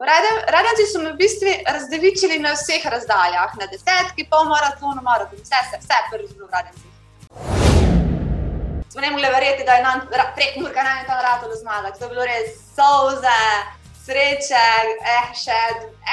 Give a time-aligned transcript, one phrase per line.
[0.00, 5.58] Radenci so me v bistvu razdevičili na vseh razdaljah, na desetki, pol maratonu, maratonu, vse,
[5.66, 6.86] vse, vse prvi zelo radenci.
[8.92, 11.98] Smo ne mogli verjeti, da je nam prek Murka naj tam ratalo zmagati.
[11.98, 13.40] To je bilo res solze,
[14.04, 14.64] sreče,
[15.16, 15.58] eh, še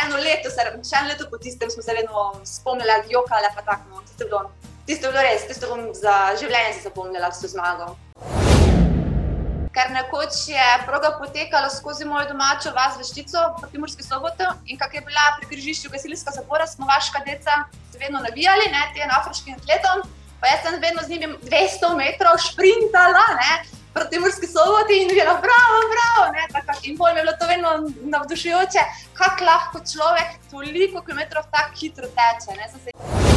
[0.04, 3.88] eno leto, se, še eno leto po tistem smo se vedno spomnili, jokale pa tako.
[3.90, 4.04] No.
[4.04, 4.52] Tisto je bilo,
[4.86, 7.96] tisto je bilo res, tisto bom za življenje se zapomnila, s to zmago
[9.78, 14.94] ker nekoč je proga potekala skozi mojo domačo vas veštico v Timorski soboto in kak
[14.98, 17.67] je bila pri križišču gasilska zapora, smo vaška deca
[18.02, 20.02] vedno navijali, ne, tem afriškim atletom,
[20.41, 23.53] pa jaz sem vedno z njimi 200 metrov sprintala, ne,
[23.94, 27.48] proti Timorski soboti in bila bravo, bravo, ne, tako, in bolj mi je bilo to
[27.53, 27.70] vedno
[28.17, 33.37] navdušujoče, kak lahko človek toliko kilometrov tako hitro teče, ne, sem se...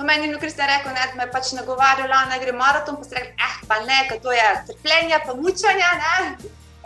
[0.00, 3.14] No, meni je Kristjan rekel, ne, da me pač nagovarjala, da gre maraton, pa se
[3.18, 5.90] reče, eh, pa ne, to je trpljenje, pa mučanje.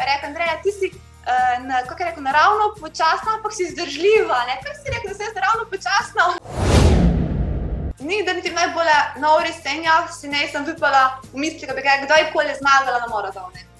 [0.08, 4.38] Rekel, Andrej, ti si, uh, na, kako je rekel, naravno počasna, ampak si zdržljiva.
[4.48, 4.56] Ne?
[4.64, 6.22] Kaj si rekel, da si naravno počasna?
[8.00, 8.90] Ni, da niti najbolj
[9.22, 13.73] na uri stenja, si ne sem vipala v misli, da bi kdajkoli zmagala na maratonu.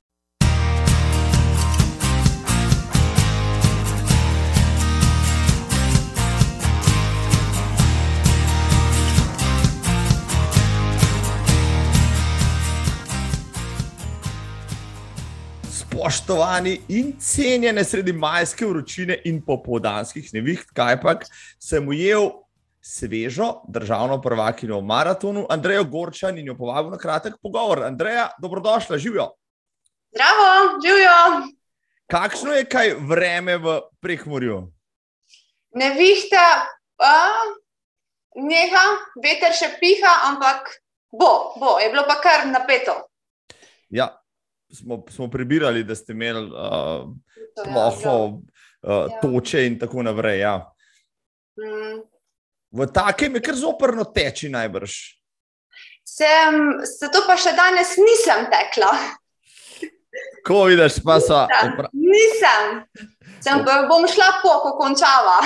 [16.05, 21.15] Spoštovani in cenjene sredi majske vročine in popoldanskih neviht, kaj pa
[21.59, 22.29] sem ujel
[22.85, 27.87] svežo državno prvakinjo v maratonu, Andrejo Gorčan in jo povabil na kratek pogovor.
[27.87, 29.31] Andreja, dobrodošla, živijo.
[30.13, 31.49] Zdravo, živijo.
[32.13, 34.59] Kakšno je kaj vreme v prehmorju?
[35.75, 36.69] Nevihta,
[38.37, 38.85] neha,
[39.25, 40.69] veter še piha, ampak
[41.09, 42.99] bo, bo, je bilo pa kar napeto.
[43.89, 44.11] Ja,
[44.75, 47.11] smo, smo prebirali, da ste imeli uh,
[47.65, 48.41] ploho, uh,
[48.83, 49.21] ja.
[49.23, 50.41] toče in tako naprej.
[50.41, 50.57] Ja.
[51.59, 52.03] Mm.
[52.75, 54.95] V takem je kar zoprno teči, najbrž.
[56.05, 56.57] Sem,
[57.01, 58.91] zato pa še danes nisem tekla.
[60.47, 61.41] Ko vidiš, pa so.
[61.95, 62.83] Nisem,
[63.41, 65.39] sem, bom šla po, ko končava.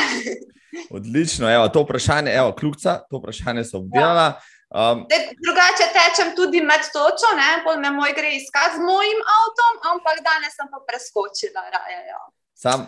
[0.90, 4.32] Odlično, evo, to vprašanje, evo, kljubca, to vprašanje so obdelala.
[4.34, 4.57] Ja.
[4.68, 9.20] Um, De, drugače tečem tudi med točo, ne pol me moj gre iskati z mojim
[9.34, 11.64] avtom, ampak danes sem pa preskočila.
[11.72, 12.20] Raje, ja.
[12.52, 12.84] Sam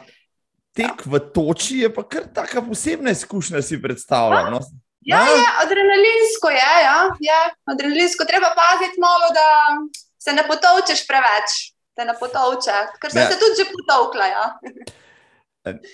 [0.77, 1.09] tek ja.
[1.13, 4.53] v toči je pa kar taka posebna izkušnja, si predstavljam.
[4.53, 4.61] No?
[5.01, 7.41] Ja, je, adrenalinsko je, ja, je,
[7.73, 8.29] adrenalinsko.
[8.29, 9.47] Treba paziti malo, da
[10.21, 11.73] se ne potovčeš preveč.
[12.01, 13.29] Ne potovče, ker sem ja.
[13.29, 14.27] se tudi že potovkla.
[14.27, 14.45] Ja.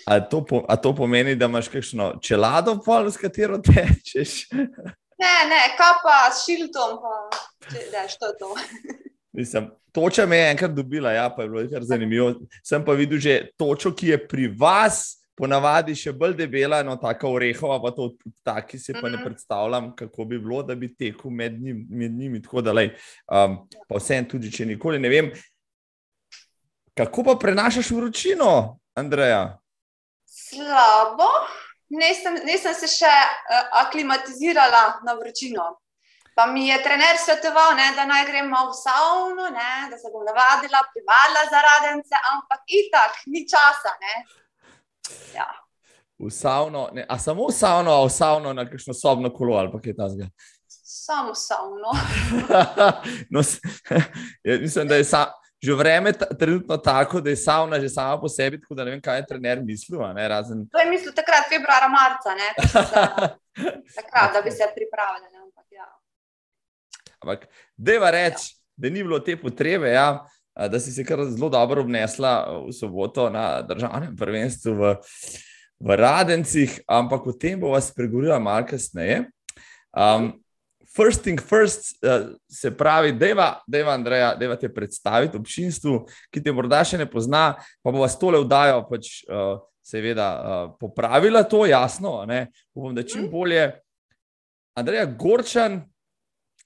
[0.07, 4.47] A to, a to pomeni, da imaš kakšno čelado, pol, s katero tečeš?
[5.19, 8.55] Ne, ne, kapa s šiltom, pa če to je to.
[9.37, 12.35] Mislim, toča me je enkrat dobila, ja, pa je bilo kar zanimivo.
[12.65, 17.35] Sem pa videl že točo, ki je pri vas, ponavadi še bolj debela, no, tako
[17.37, 18.11] orehova, pa to
[18.45, 19.25] taki si pa ne mhm.
[19.25, 22.43] predstavljam, kako bi bilo, da bi tekel med, njim, med njimi.
[22.43, 22.93] Tako da, lej,
[23.29, 25.31] um, pa vsem tudi, če nikoli ne vem.
[26.97, 29.59] Kako pa prenašaš vročino, Andreja?
[30.25, 31.29] Slabo
[31.89, 35.77] nisem, nisem se še uh, aklimatizirala na vročino.
[36.37, 40.25] Pa mi je trener svetoval, ne, da naj gremo v savno, ne, da se bom
[40.27, 43.95] navadila, privala za radence, ampak itak, ni časa.
[45.33, 45.49] Ja.
[46.19, 49.73] V savno, ne, a samo v savno, a v savno na kakšno sobno kolo ali
[49.73, 50.29] pa kaj tasga.
[50.69, 51.97] Samo savno.
[53.33, 53.41] no,
[54.65, 55.27] mislim, da je sa,
[55.63, 59.01] že vreme trenutno tako, da je savna že sama po sebi, tako da ne vem,
[59.01, 60.01] kaj je trener mislil.
[60.15, 60.67] Ne, razen...
[60.69, 62.49] To je mislil takrat, februara, marca, ne,
[63.99, 65.33] takrat, da bi se pripravili.
[65.33, 65.89] Ne, ampak, ja.
[67.23, 68.63] ampak deva reči, ja.
[68.77, 73.31] da ni bilo te potrebe, ja, da si se kar zelo dobro obnesla v soboto
[73.31, 74.95] na državnem prvenstvu v,
[75.81, 79.27] v Radencih, ampak o tem bo vas pregovorila malo kasneje.
[79.97, 80.33] Um,
[80.97, 86.53] First thing first, uh, se pravi, da je Andreja, je te predstaviti občinstvu, ki te
[86.53, 87.51] morda še ne pozna,
[87.85, 92.23] pa bo vas tole vdajo, pač, uh, seveda, uh, popravila to, jasno.
[92.75, 93.31] Upam, da čim mhm.
[93.31, 93.67] bolje.
[94.77, 95.83] Andreja Gorčan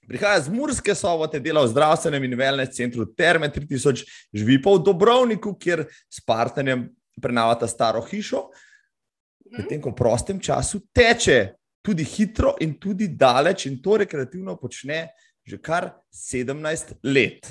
[0.07, 4.03] prihaja z Murske sobote, dela v zdravstvenem in wellness centru Terme 3000,
[4.33, 6.89] živi pa v Dobrovniku, kjer s partnerjem
[7.21, 9.57] prenavata staro hišo, mhm.
[9.59, 15.09] medtem ko v prostem času teče tudi hitro in tudi daleč, in to rekreativno počne
[15.41, 17.49] že kar 17 let.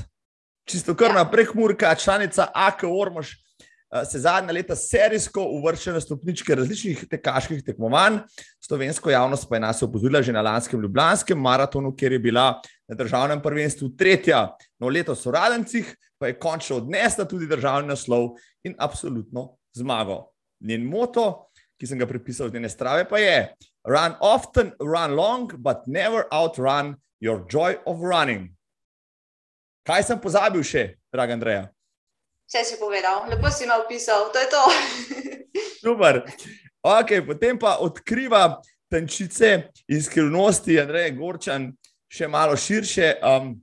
[0.65, 1.25] Čisto kar ja.
[1.25, 7.65] naprej, Murka, članica AK Ormož, eh, se zadnja leta serijsko uvršča na stopničke različnih tekaških
[7.67, 8.21] tekmovanj.
[8.62, 12.94] Slovensko javnost pa je nas opozorila že na lanskem Ljubljanskem maratonu, kjer je bila na
[12.94, 14.49] državnem prvenstvu tretja,
[14.79, 20.31] no letos v Radencih, pa je končno odnesla tudi državni naslov in absolutno zmago.
[20.61, 21.50] Njen moto,
[21.81, 23.55] ki sem ga prepisal v njene strave, pa je:
[23.87, 28.53] Run often, run long, but never outrun your joy of running.
[29.88, 31.69] Kaj sem pozabil še, drag Andreja?
[32.44, 34.62] Vse si povedal, lepo si me opisal, to je to.
[35.85, 36.21] Super.
[36.85, 38.61] Okay, potem pa odkriva
[38.91, 41.71] tančice in skrivnosti, Andrej Gorčan,
[42.11, 43.17] še malo širše.
[43.25, 43.55] Um,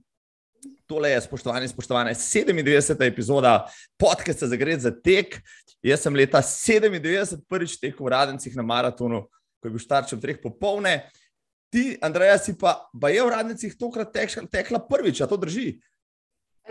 [0.87, 3.05] tole je, spoštovani, spoštovane, 97.
[3.05, 3.67] epizoda
[3.99, 5.41] podcasta za gre za tek.
[5.85, 9.27] Jaz sem leta 97 prvič tekel v Radencih na maratonu,
[9.67, 11.11] ko je bil starčem treh popolne.
[11.67, 15.75] Ti, Andrej, si pa, pa je v Radencih tokrat tekla, tekla prvič, a to drži?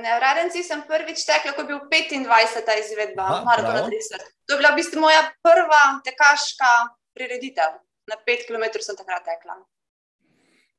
[0.01, 2.65] Ne, v Radenci sem prvič tekla, ko je bil 25.
[2.81, 4.25] izvedba maratona 30.
[4.49, 7.81] To je bila v bistvu moja prva tekaška prireditev.
[8.07, 9.61] Na 5 km sem takrat tekla.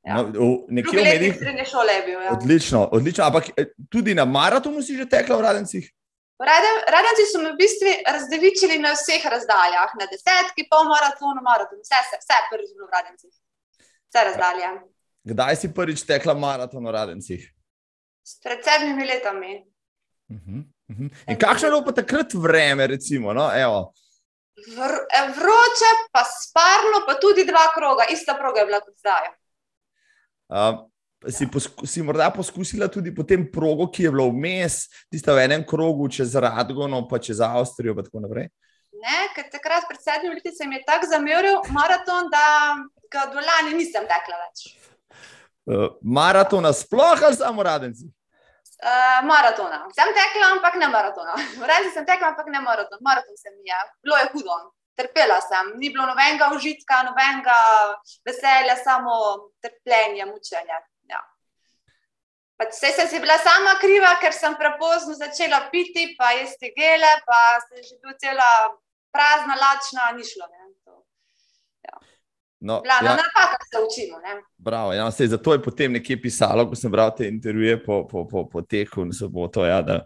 [0.06, 0.22] Ja.
[0.22, 1.34] No, nekje v medijih.
[1.66, 2.18] Šole je bil.
[2.22, 2.32] Ja.
[2.32, 3.26] Odlično, odlično.
[3.26, 5.84] Ampak eh, tudi na maratonu si že tekla v Radencih?
[6.38, 11.98] Radenci so me v bistvu razdevičili na vseh razdaljah, na desetki, pol maratonu, maratonu, vse,
[12.06, 13.34] vse, vse prvič bilo v Radencih.
[14.08, 14.68] Vse razdalje.
[15.28, 17.42] Kdaj si prvič tekla maraton v Radencih?
[18.44, 19.66] Pred sedmimi letami.
[20.28, 21.10] Uh -huh, uh -huh.
[21.26, 23.32] In kakšno je bilo pa takrat vreme, recimo?
[23.32, 23.50] No?
[24.76, 29.26] Vr, eh, vroče, pa sparno, pa tudi dva kroga, ista proga je bila kot zdaj.
[30.48, 30.87] Uh,
[31.26, 35.44] si, posku, si morda poskusila tudi po tem progu, ki je bilo vmes, tiste v
[35.48, 38.50] enem krogu čez Radgono, pa čez Avstrijo, in tako naprej?
[38.98, 42.44] Ne, ker takrat pred sedmimi leti se mi je tako zameril maraton, da
[43.12, 44.64] ga dolani nisem tekla več.
[45.68, 48.08] Uh, maratona sploh ali samo radenci?
[48.78, 49.84] Uh, maratona.
[49.94, 51.34] Sem tekla, ampak ne maratona.
[51.70, 53.00] Reči sem tekla, ampak ne maraton.
[53.02, 53.78] Maraton sem je.
[54.06, 54.58] Bilo je hudo.
[54.98, 55.74] Trpela sem.
[55.78, 57.58] Ni bilo nobenega užitka, nobenega
[58.26, 59.18] veselja, samo
[59.62, 60.78] trpljenje, mučenje.
[62.58, 62.66] Ja.
[62.70, 67.42] Vse sem si bila sama kriva, ker sem prepozno začela piti, pa jesti gele, pa
[67.68, 68.50] se je že bila cela
[69.14, 70.46] prazna, lačna, ni šlo.
[70.50, 70.68] Ne.
[72.60, 74.18] No, Blano, ja, napaka se učimo.
[74.58, 78.24] Bravo, ja, sej, zato je potem nekje pisalo, ko sem bral te intervjuje po, po,
[78.28, 80.00] po, po teku in soboto, ja, da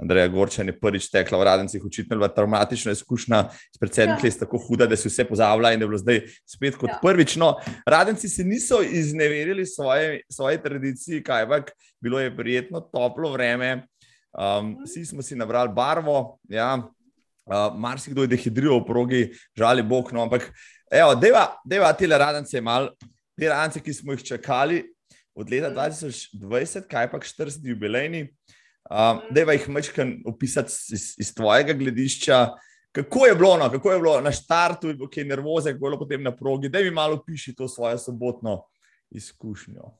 [0.00, 4.38] Andreja Gorčan je prvič tekla v Radencih, očitno je bila traumatična izkušnja s predsednikom, ja.
[4.40, 6.98] tako huda, da se vse pozavlja in da je bilo zdaj spet kot ja.
[7.02, 7.36] prvič.
[7.36, 7.54] No,
[7.86, 11.60] Radenci se niso izneverili svoje, svoje tradiciji, kaj pa
[12.00, 13.84] bilo je prijetno, toplo vreme,
[14.32, 14.88] um, mhm.
[14.88, 19.22] vsi smo si nabrali barvo, ja, uh, marsikdo je dehidriral v progi,
[19.52, 20.48] žali Bog, no, ampak
[20.90, 22.94] Evo, deva, deva te radence, malo
[23.36, 24.82] te radence, ki smo jih čakali
[25.36, 28.22] od leta 2020, kaj pa 40 jubilejni.
[28.88, 32.46] Um, deva jih mečkam opisati iz, iz tvojega gledišča.
[32.92, 33.70] Kako je bilo, no?
[33.70, 36.80] kako je bilo na štartu, kako je nervoze, kako je bilo potem na progi, da
[36.80, 38.64] mi malo piši to svojo sobotno
[39.10, 39.92] izkušnjo.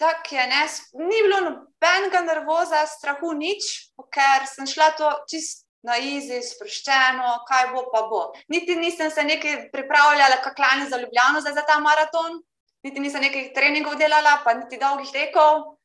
[0.00, 0.64] Tak je, ne,
[1.04, 7.70] ni bilo nobenega nervoza, strahu nič, ker sem šla to čist na izi, sproščeno, kaj
[7.72, 8.22] bo pa bo.
[8.52, 12.40] Niti nisem se nekaj pripravljala, kako lani za Ljubljano za ta maraton,
[12.82, 15.76] niti nisem nekaj treningov delala, pa niti dolgih tekov.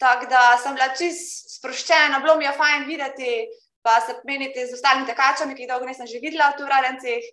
[0.00, 3.32] Tako da sem bila čist sproščena, bilo mi je fajn videti,
[3.84, 7.30] pa se pomeniti z ostalimi tekačami, ki jih dolgo nisem že videla v Turarencih.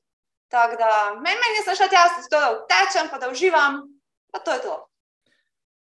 [0.52, 3.82] Tako da meni, meni sem šla tja, da tečem, pa da uživam,
[4.32, 4.76] pa to je to.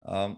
[0.05, 0.37] Um,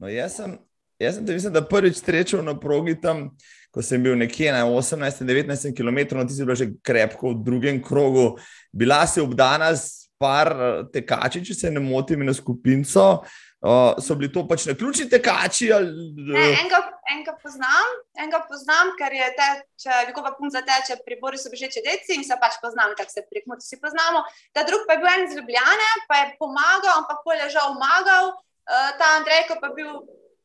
[0.00, 0.56] no, jaz sem,
[1.00, 3.30] jaz sem te mislim, da prvič srečal na progi tam
[3.72, 7.80] ko sem bil nekje na 18-19 km, no ti si bil že krepko v drugem
[7.82, 8.36] krogu,
[8.68, 13.24] bila si obdana s par eh, tekači, če se ne motim, na skupinco.
[13.62, 15.68] Uh, so bili to pač na ključni tekači?
[15.70, 15.92] Ali...
[16.18, 16.80] Ne, enega,
[17.12, 22.16] enega, poznam, enega poznam, ker je teče, veliko pa punca teče pri Borisu Bežeče deci
[22.18, 24.24] in se pač poznam, tako se pri Kmuti vsi poznamo.
[24.50, 27.70] Ta drug pa je bil en iz Ljubljane, pa je pomagal, ampak pol je žal
[27.76, 28.34] umagal.
[28.66, 29.94] Uh, ta Andrejko pa je bil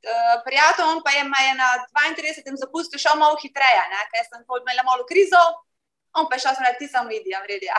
[0.05, 2.57] uh, prijatelj, on pa je, je na 32.
[2.63, 5.41] zapustu šel malo hitreje, ker sem imel malo krizo,
[6.17, 7.71] on pa je šel na tisto medijem, vredi.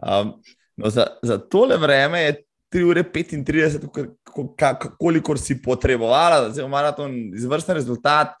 [0.00, 0.34] Um,
[0.76, 2.32] no, za, za tole vreme je
[2.72, 8.36] 3 ure 35, kolikor si potrebovala, je maraton izvrsten rezultat.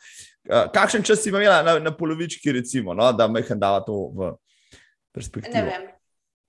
[0.48, 4.08] Uh, kakšen čas si imela na, na polovički, recimo, no, da me je dala to
[4.14, 4.32] v
[5.12, 5.54] perspektivo?
[5.54, 5.90] Ne vem.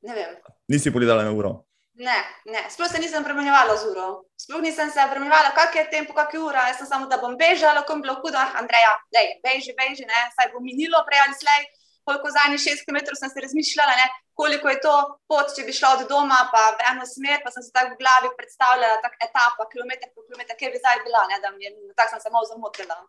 [0.01, 0.37] Ne vem.
[0.67, 1.65] Nisi pogledala na uro.
[2.01, 2.65] Ne, ne.
[2.69, 4.23] sploh se nisem premenjevala z uro.
[4.51, 6.65] Sploh nisem se premenjevala, kak je tempo, kak je ura.
[6.67, 10.03] Jaz sem samo, da bom bežala, ko je bilo hudo, ah, Andreja, dej, beži, beži,
[10.09, 11.61] ne, saj bo minilo prej ali slej.
[12.03, 14.95] Koliko zadnjih šest km sem se razmišljala, ne, koliko je to
[15.31, 18.01] pot, če bi šla od doma pa v eno smer, pa sem se tako v
[18.01, 21.71] glavi predstavljala, tak etapa, kilometr po kilometr, kje bi zdaj bila, ne, da mi je,
[21.95, 22.99] tako sem se malo zamotila.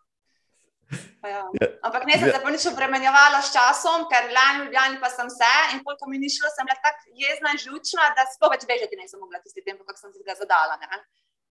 [1.27, 1.43] Ja.
[1.89, 5.27] Ampak ne sem se pa nič obremenjevala s časom, ker lani v Ljubljani pa sem
[5.31, 8.63] se in koliko mi ni šlo, sem bila tako jezna in žlučna, da sploh več
[8.71, 10.79] bežati nisem mogla tisti tempo, kako sem si ga zadala.
[10.79, 11.03] Ne?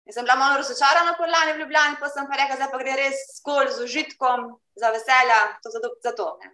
[0.10, 2.80] In sem bila malo razočarana po lani v Ljubljani, pa sem pa rekla, da pa
[2.82, 6.26] gre res skol z užitkom, za veselja, to za, za to.
[6.42, 6.50] Ne?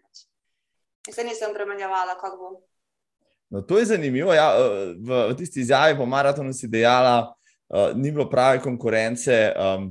[1.07, 2.49] In se nisem premenjevala, kako bo.
[3.55, 4.35] No, to je zanimivo.
[4.35, 4.49] Ja,
[4.99, 9.87] v, v tisti izjavi po maratonu si dejala, uh, ni bilo prave konkurence, um,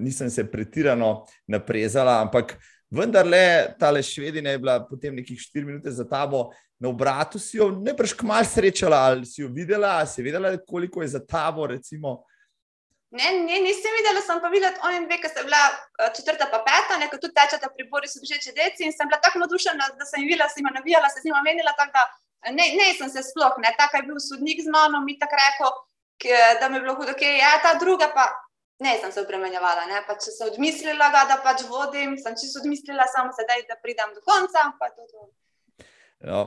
[0.00, 2.56] nisem se pretirano naprezala, ampak
[2.88, 6.48] vendarle ta le švedina je bila potem nekih 4 minute za tabo.
[6.80, 11.02] Na obratu si jo najprej kmalo srečala, ali si jo videla, ali si vedela, koliko
[11.04, 11.68] je za tabo.
[11.68, 12.22] Recimo.
[13.12, 15.60] Ne, ne, nisem videla, sem pa videla, oni dve, ki sta bila
[16.16, 19.18] četrta, pa peta, nekaj tudi tečeta pri Bori, so bili že deci in sem bila
[19.20, 22.04] tako navdušena, da sem jih videla, sem jih navijala, se z njima menila, tako da
[22.56, 25.76] ne, ne sem se sploh, ne, tako je bil sodnik z mano, mi tako rekel,
[26.60, 28.24] da mi je bilo hudo, ki je ta druga, pa
[28.80, 32.64] ne sem se premenjevala, ne, pa če sem odmislila, da, da pač vodim, sem čisto
[32.64, 35.04] odmislila, samo sedaj, da pridem do konca, pa to.
[35.12, 35.28] to.
[36.24, 36.42] Ja,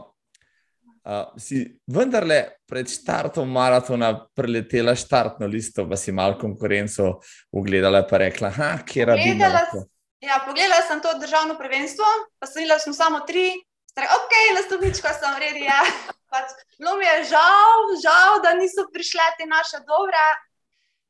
[1.05, 7.19] Uh, si vendarle pred startom maratona preletela štartno listo, pa si malo konkurenco
[7.53, 8.49] ugledala in rekla:
[8.81, 9.83] kje rabi to?
[10.25, 12.05] Ja, pogledala sem to državno prvenstvo,
[12.39, 13.51] pa sem videla, da smo samo tri,
[13.91, 15.67] stare, ok, na stopničko sem redi.
[15.69, 15.83] Ja.
[16.33, 20.23] Pač, no, mi je žal, žal, da niso prišle te naše dobre.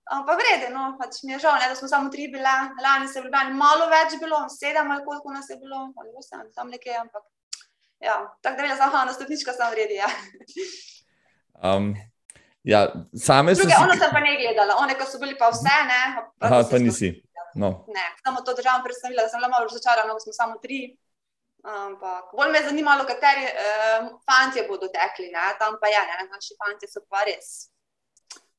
[0.06, 2.52] Pa vrede, no, pač mi je žal, ne, da smo samo tri bile,
[2.84, 6.44] lani se je bilo malo več, bilo sedem ali koliko nas je bilo, ali osem,
[6.54, 7.24] tam nekaj, ampak
[8.06, 9.96] ja, tako da je za na stopničko sem vredi.
[10.04, 10.10] Ja.
[11.64, 11.96] Um,
[12.64, 12.82] ja,
[13.28, 13.84] same Druge, si...
[13.84, 16.02] Ono sem pa ne gledala, one, ko so bili pa vse, ne.
[16.40, 17.10] Pa, Aha, pa nisi.
[17.56, 17.86] No.
[17.88, 20.80] Ne, samo to državo predstavila, da sem le malo razočarana, da smo samo tri.
[21.66, 25.46] Ampak bolj me je zanimalo, kateri uh, fanti bodo tekli, ne?
[25.60, 26.28] tam pa je, ne?
[26.34, 27.72] naši fanti so pa res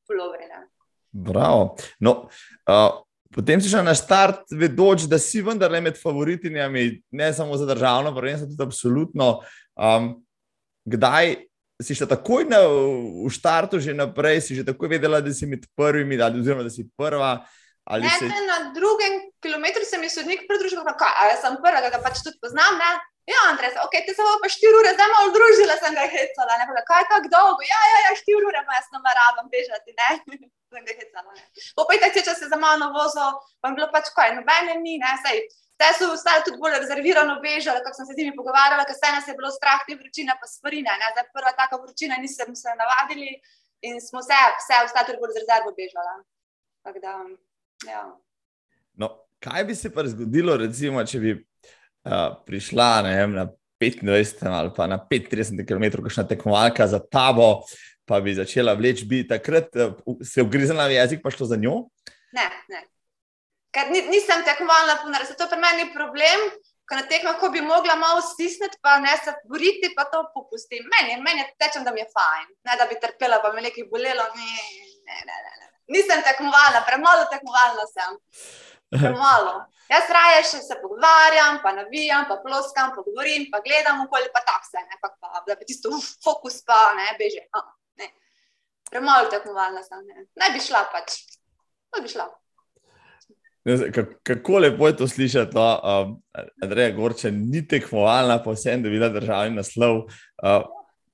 [0.06, 0.48] pulovri.
[1.10, 1.76] Bravo.
[2.00, 2.12] No,
[2.72, 6.86] uh, Potem si šel na start, vedoč, da si vendarle med favoritinjami,
[7.18, 9.28] ne samo za državno, prvenstvo, tudi absolutno.
[9.74, 10.12] Um,
[10.86, 11.34] kdaj
[11.82, 15.66] si šel takoj na, v startu, že naprej, si že takoj vedela, da si med
[15.76, 17.42] prvimi, ali, oziroma da si prva.
[17.86, 18.26] Ne, se...
[18.26, 20.96] Na drugem kilometru se mi je sodnik pridružil, da
[21.28, 22.80] ja, sem prva, da ga pač tudi poznam.
[22.80, 22.92] Ne?
[23.26, 26.58] Ja, Andrej, okay, ti se bo pa štiri ure, zdaj malo družila, sem ga hecala.
[26.62, 27.62] Ne, kaj je tako dolgo?
[27.66, 29.94] Ja, ja, ja štiri ure, pa jaz nameravam bežati.
[29.98, 30.46] sem
[30.84, 31.36] ga hecala.
[31.78, 33.28] Popejte, če se za mano vozo,
[33.60, 35.46] pa je bilo pač kaj, nobene ni, ne, sej.
[35.76, 39.10] Te so ostali tudi bolj rezervirano bežali, kako sem se z njimi pogovarjala, ker se
[39.12, 40.94] nas je bilo strah te vročine, pa svarine.
[41.12, 43.34] Zdaj prva taka vročina, nisem se navadili
[43.84, 45.74] in smo vse, vse ostali tudi bolj z rezervo.
[47.02, 47.12] Da,
[47.90, 48.02] ja.
[48.94, 49.10] no,
[49.42, 53.48] kaj bi se pa zgodilo, recimo, če bi uh, prišla vem, na
[53.80, 57.66] 25 ali pa na 35 km, kakšna tekmovalka za tabo,
[58.06, 61.88] pa bi začela vleči, bi takrat uh, se ugrizala v jezik, pa šlo za njo?
[62.36, 62.84] Ne, ne.
[63.74, 66.48] Ker nisem tekmovalna, punar, zato pri meni je problem.
[66.86, 70.86] Ko na tekmah, ko bi mogla malo stisniti, pa ne se boriti, pa to popustim.
[70.94, 74.26] Meni, meni tečem, da mi je fajn, ne da bi trpela, pa me nekaj bolelo.
[74.38, 74.52] Ne,
[75.02, 75.66] ne, ne, ne.
[75.90, 78.20] Nisem tekmovalna, premalo tekmovalna sem.
[78.94, 79.56] Premalo.
[79.90, 84.42] Jaz raje še se pogovarjam, pa navijam, pa ploskam, pa govorim, pa gledam okolje, pa
[84.46, 85.92] tako se, ne, pa, pa, da bi tisto
[86.24, 87.44] fokus pa ne beže.
[87.54, 87.75] Uh, ne.
[88.90, 90.26] Premalo tekmovalna sem, ne.
[90.40, 91.20] ne bi šla pač,
[91.96, 92.26] ne bi šla.
[94.22, 95.64] Kako lepo je to slišati, no?
[95.82, 96.12] um,
[96.62, 100.04] Andreja Gorča ni tekmovalna, pa vsem, da bi bila državni naslov.
[100.38, 100.62] Uh,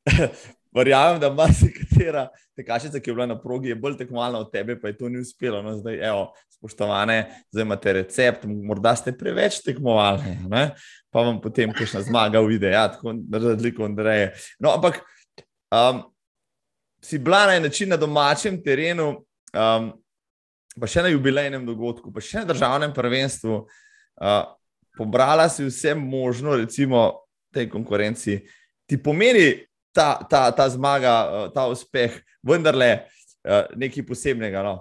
[0.76, 4.52] verjamem, da ima se katera tekačica, ki je bila na progi, je bolj tekmovalna od
[4.52, 5.62] tebe, pa je to ni uspelo.
[5.62, 10.70] No, zdaj, evo, spoštovane, zdaj imate recept, morda ste preveč tekmovali, ne?
[11.12, 14.32] pa vam potem kakšna zmaga uide, ja, tako da razliko od reje.
[14.60, 15.02] No, ampak
[15.68, 16.04] um,
[17.04, 19.08] si bila na en način na domačem terenu,
[19.52, 19.90] um,
[20.80, 24.44] pa še na jubilejnem dogodku, pa še na državnem prvenstvu, uh,
[24.96, 28.38] pobrala si vse možno, recimo, tej konkurenci.
[28.88, 34.62] Ti pomeni ta, ta, ta zmaga, uh, ta uspeh, vendarle uh, nekaj posebnega.
[34.62, 34.76] No?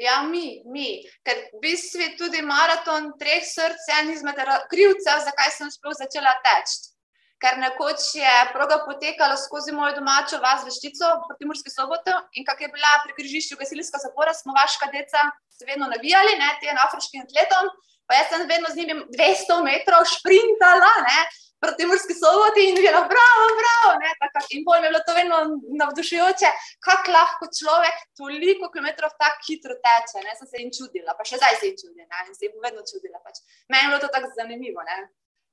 [0.00, 1.04] Ja, mi, mi.
[1.22, 4.40] Ker v bistvu tudi maraton treh src en izmed
[4.72, 6.93] krivcev, zakaj sem sploh začela teči.
[7.44, 12.62] Ker nekoč je proga potekala skozi mojo domačo vas veštico v Timurski soboto in kak
[12.64, 17.26] je bila pri križišču gasilska zapora, smo vaška deca se vedno navijali, ne, tem afriškim
[17.26, 17.68] atletom,
[18.08, 21.18] pa jaz sem vedno z njimi 200 metrov šprintala, ne,
[21.64, 23.90] proti Murski soboti in bila, bravo, bravo.
[24.56, 25.36] In bolj mi je bilo to vedno
[25.80, 26.48] navdušujoče,
[26.86, 30.24] kako lahko človek toliko kilometrov tako hitro teče.
[30.26, 30.32] Ne?
[30.38, 33.18] Sem se jim čudila, pa še zdaj se jim čudim in se jim vedno čudila.
[33.24, 33.40] Pač.
[33.72, 34.84] Meni je bilo to tako zanimivo.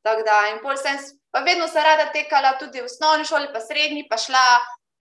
[0.01, 0.97] Tak da, in pol sem,
[1.29, 4.45] pa vedno se rada tekala tudi v osnovni šoli, pa srednji, pa šla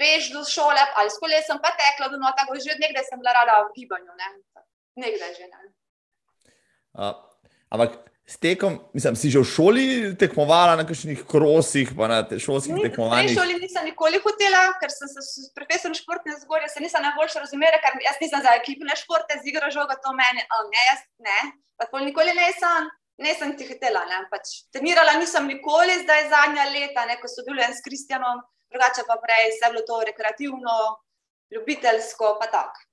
[0.01, 3.21] peš do šole, ali s kolesom pa tekla, do no, tako že od nekdaj sem
[3.21, 4.29] bila rada v gibanju, ne?
[5.01, 5.59] nekdaj že ne.
[6.97, 7.15] Uh,
[7.73, 12.79] ampak s tekom, mislim, si že v šoli tekmovala na kakšnih krosih, pa na šolskih
[12.79, 13.35] Ni, tekmovanjih?
[13.35, 17.43] V šoli nisem nikoli hotela, ker sem se s profesorjem športne zgorja, se nisem najboljše
[17.43, 21.01] razumela, ker jaz nisem za ekipne športe, z igro žoga to meni, ali ne, jaz
[21.27, 21.41] ne,
[21.75, 22.87] pa pol nikoli ne sem.
[23.21, 24.03] Ne sem ti hitela.
[24.33, 29.19] Pač, trenirala nisem nikoli, zdaj zadnja leta, ne, ko so bili s Kristjanom, drugače pa
[29.23, 30.77] prej vse bilo to rekreativno,
[31.55, 32.87] ljubiteljsko, pa tako.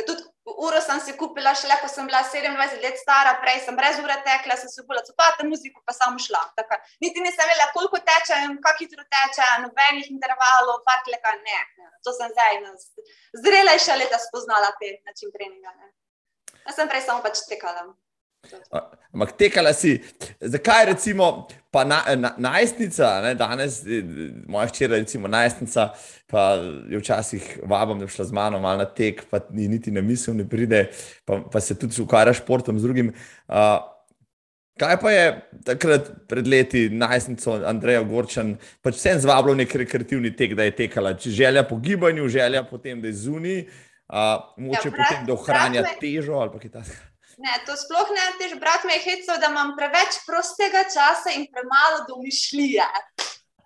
[0.00, 0.22] Tudi
[0.64, 4.16] uro sem si kupila, šele ko sem bila 27 let stara, prej sem brez ure
[4.24, 6.40] tekla, sem se bolj copata muziko, pa sem šla.
[6.56, 11.58] Taka, niti nisem vedela, koliko teče in kako hitro teče, nobenih intervalov, parkleka, ne.
[12.06, 12.62] To sem zdaj,
[13.44, 15.74] zrela je še leta spoznala te način treninga.
[15.74, 15.90] Ne.
[16.62, 17.90] Jaz sem prej samo pač tekala.
[19.10, 19.98] Ampak tekala si,
[20.40, 24.02] zakaj recimo pa na, na, najstnica, ne, danes, eh,
[24.46, 25.90] moja hčera, recimo najstnica,
[26.30, 26.54] pa
[26.90, 30.02] je včasih vabam, da bi šla z mano malo na tek, pa ni niti na
[30.02, 30.88] misel ne pride,
[31.24, 33.12] pa, pa se tudi ukvarja športom z drugim.
[33.50, 33.82] Uh,
[34.78, 35.26] kaj pa je
[35.66, 41.14] takrat pred leti najstnico Andreja Gorčan, pač vsem zvabilo nek rekreativni tek, da je tekala,
[41.18, 43.62] če želja po gibanju, želja potem, da je zunaj,
[44.10, 47.10] uh, moče ja, potem, da ohranja težo ali kaj takega.
[47.40, 51.46] Ne, to sploh ne, tež brat me je hecel, da imam preveč prostega časa in
[51.52, 52.88] premalo domišljije.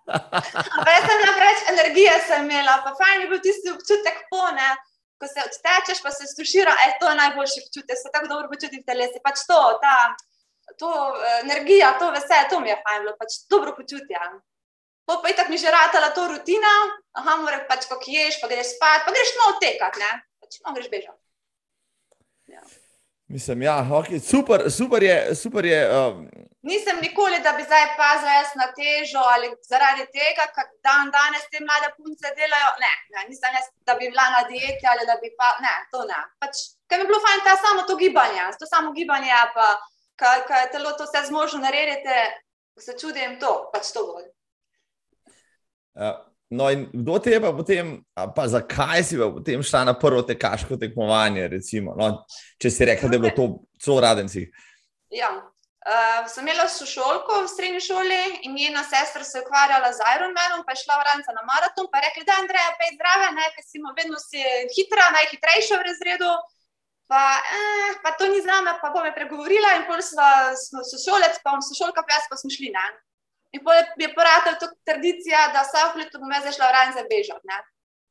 [0.05, 4.69] Prej sem na preveč energije sem imela, pa fajn je bil tisti občutek pone,
[5.19, 8.83] ko se odtečeš, pa se stušira, e, to je najboljši občutek, se tako dobro počutim
[8.83, 9.19] v telesu.
[9.23, 9.97] Pač to, ta
[10.77, 14.19] to, eh, energija, to vse, to mi je fajn bilo, pač dobro počutje.
[15.05, 16.73] Po pa je tako mi že ratala to rutina,
[17.13, 20.75] aha, moraš pač, ko ješ, pa greš spat, pa greš malo tekat, ne, pač malo
[20.75, 21.24] greš bežati.
[23.35, 25.35] Mislim, ja, okay, super, super je.
[25.35, 26.29] Super je um...
[26.61, 31.59] Nisem nikoli, da bi zdaj pazila na težo ali zaradi tega, ker dan danes te
[31.67, 32.69] mlade punce delajo.
[32.83, 35.49] Ne, ne nisem jaz, da bi bila na dieti ali da bi pa.
[35.65, 36.21] Ne, to ne.
[36.41, 39.67] Pač, ker bi bilo fajn ta samo to gibanje, to samo gibanje, pa
[40.21, 42.15] kaj je telo to vse zmožno narediti,
[42.87, 44.31] se čudim to, pač to bolj.
[45.99, 46.15] Uh.
[46.49, 50.21] No, in kdo te je pa potem, pa zakaj si pa potem šla na prvo
[50.21, 51.47] tekaško tekmovanje?
[51.57, 52.11] Recimo, no,
[52.61, 53.47] če si rekla, da je bilo to
[53.81, 54.45] zelo radenci.
[55.13, 55.33] Ja.
[55.85, 60.63] Uh, sem imela sošolko v srednji šoli in njena sestra se je ukvarjala z Ironmanom,
[60.65, 61.85] pa je šla v Rance na maraton.
[61.91, 64.41] Pa je rekla, da je Andreja, pej zdrave, ker si vedno si
[64.73, 66.31] hitra, najhitrejša v razredu.
[67.05, 71.37] Pa, eh, pa to ni z nami, pa bom je pregovorila in pol smo sošolec,
[71.45, 72.73] pa bom sošolka, pa jaz pa smo šli.
[72.73, 72.85] Ne?
[73.55, 77.03] In potem je porata to tradicija, da vsako leto bom jaz zašla v Rajn za
[77.11, 77.59] bežati.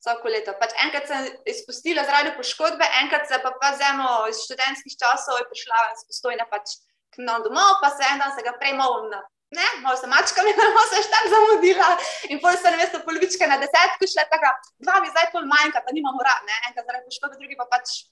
[0.00, 0.54] Vsako leto.
[0.60, 5.46] Pač enkrat sem izpustila zaradi poškodbe, enkrat pa, pa z eno iz študentskih časov je
[5.52, 6.76] prišla in spostojna pač
[7.12, 9.20] k nam domov, pa se en dan se ga malo na.
[9.54, 11.88] Ne, malo sem mačka, mi smo se šta zamudila.
[12.32, 14.50] In potem sem namesto polovičke na desetku šla, tako
[14.82, 18.08] dva mi zdaj pol manjka, pa nimamo rad, ne, enkrat zaradi poškodbe, drugi pa pač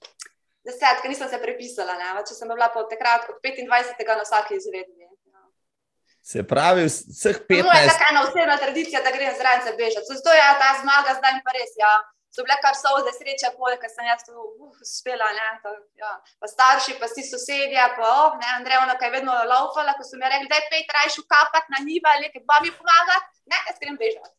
[0.63, 4.07] desetka, nisem se prepisala, ne, če sem bila pa od takrat od 25.
[4.07, 5.12] na vsaki izvedbi.
[6.23, 7.67] Se pravi, vseh 15.
[7.67, 10.07] To je tako ena osebna tradicija, da grem zraven za bežati.
[10.09, 11.73] Zato je ja, ta zmaga zdaj pa res.
[11.83, 11.93] Ja.
[12.33, 13.49] So bile kar so vse sreče,
[13.81, 15.27] ker sem jaz tu uh, uspela.
[15.67, 16.11] Uh, ja.
[16.39, 20.07] Pa starši, pa si sosedje, pa oh, ne, Andrej, ono, kaj je vedno laufala, ko
[20.07, 23.19] so mi rekli, da je pet rajš ukapat na njiva, ali kaj babi pomaga,
[23.51, 24.33] ne, jaz grem bežati.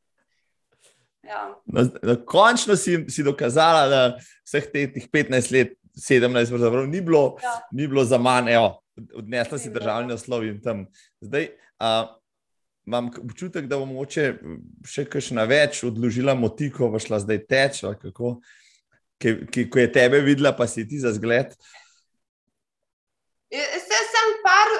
[1.28, 1.42] Ja.
[1.76, 4.00] Na, na končno si, si dokazala, da
[4.48, 7.54] vseh teh 15 let, 17, ni bilo, ja.
[7.70, 8.50] ni bilo za manj,
[9.14, 10.86] odnesla si državni naslov in tam.
[11.24, 12.06] Zdaj, Uh,
[12.86, 14.26] imam občutek, da bom moče
[14.86, 18.36] še kakšna več odložila motiko, pa šla zdaj teč, kako,
[19.18, 21.56] ki, ki, ko je tebe videla, pa si ti za zgled.
[23.54, 24.70] Jaz sem par,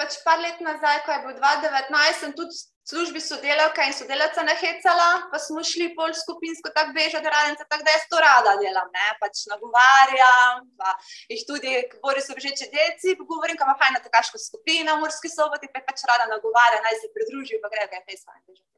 [0.00, 5.08] pač par let nazaj, ko je bil 2019, sem tudi službi sodelavka in sodelavca nahecala,
[5.30, 9.08] pa smo šli pol skupinsko tako bežati radence, tako da jaz to rada delam, ne,
[9.22, 10.92] pač nagovarjam, pa
[11.32, 11.72] jih tudi,
[12.04, 16.30] bori so že delci, govorim, kam fajna takaško skupina v Morski soboti, pa pač rada
[16.30, 18.70] nagovarja, naj se pridružijo, pa grejo, kaj je fajn bežati.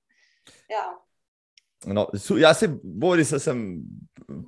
[0.72, 0.86] Ja.
[1.86, 2.08] No,
[2.40, 3.60] jaz se borim, da sem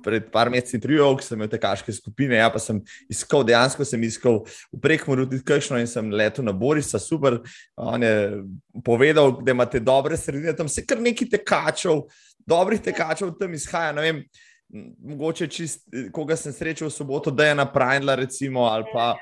[0.03, 2.35] pred par meseci trijal, ki sem imel te kaške skupine.
[2.39, 6.53] Ja, pa sem iskal, dejansko sem iskal v prekmoru tudi kakšno in sem letel na
[6.53, 7.39] Borisa, super.
[7.77, 8.43] On je
[8.85, 12.05] povedal, da imate dobre sredine, tam se kar nekaj tekačev,
[12.47, 13.91] dobrih tekačev tam izhaja.
[14.01, 14.23] Vem,
[14.71, 15.83] mogoče čist,
[16.15, 19.15] koga sem srečal v soboto, da je napravila, recimo, ali pa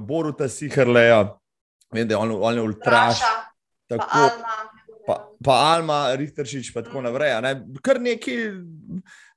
[0.00, 1.22] Boruta Sihrleja,
[1.92, 3.20] vem, da je on, on je ultraš.
[3.90, 4.28] Tako,
[5.10, 7.34] pa, pa Alma, Richteršič, pa tako naprej.
[7.42, 7.54] Ne?
[7.82, 8.52] Kar nekaj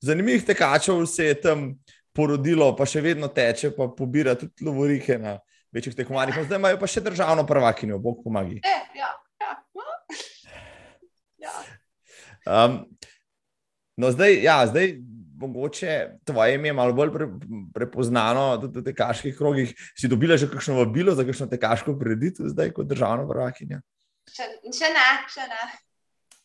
[0.06, 1.72] zanimivih tekačev se je tam
[2.14, 5.40] porodilo, pa še vedno teče, pa pobira tudi lovorike na
[5.74, 6.44] večjih tekmovanjih.
[6.46, 8.60] Zdaj imajo pa še državno prvakinjo, Bog pomagi.
[8.62, 9.10] E, ja,
[9.42, 9.56] ja.
[11.48, 11.56] ja.
[12.46, 12.84] Um,
[13.98, 15.00] no, zdaj, ja, zdaj.
[15.44, 17.26] Mogoče tvoje ime je malo bolj pre,
[17.76, 19.74] prepoznano tudi v tekaških krogih.
[20.00, 23.82] Si dobila že kakšno vabilo za kakšno tekaško preditev, zdaj kot državna prvakinja?
[24.34, 25.66] Še, še ne, še ne.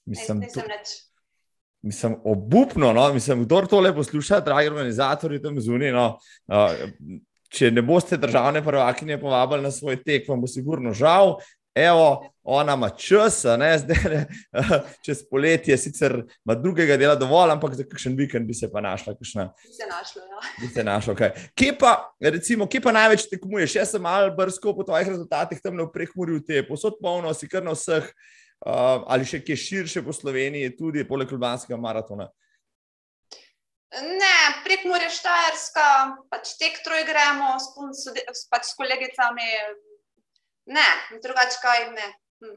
[0.09, 0.97] Mislim, nisem več.
[1.87, 3.07] Mislim, obupno, no?
[3.15, 5.93] mislim, kdo to le posluša, dragi organizatori tam zunaj.
[5.95, 6.07] No?
[6.51, 7.21] Uh,
[7.55, 11.39] če ne boste državne prvakinje povabili na svoj tek, vam bo sigurno žal.
[11.75, 12.07] Evo,
[12.43, 14.23] ona ima čas, ne, zdaj ne,
[15.05, 19.15] čez poletje, sicer ima drugega dela dovolj, ampak za kakšen vikend bi se pa našla.
[19.15, 20.41] Kakšna, Bi se našlo, ja.
[20.61, 21.31] bi se našla okay.
[21.55, 23.77] kje, pa, recimo, kje pa največ tekmuješ?
[23.77, 27.63] Jaz sem malo brsko po tvojih rezultatih tam v prekhmurju, te posod polno, si kar
[27.63, 28.09] na vseh,
[28.67, 32.27] uh, ali še kje širše po Sloveniji, tudi poleg Ljubljanskega maratona.
[33.93, 35.85] Ne, prek Mure Štajerska,
[36.29, 39.47] pač tek troj gremo s- pač s kolegicami.
[40.69, 40.89] Ne,
[41.23, 42.09] drugače kaj ne.
[42.45, 42.57] Hm.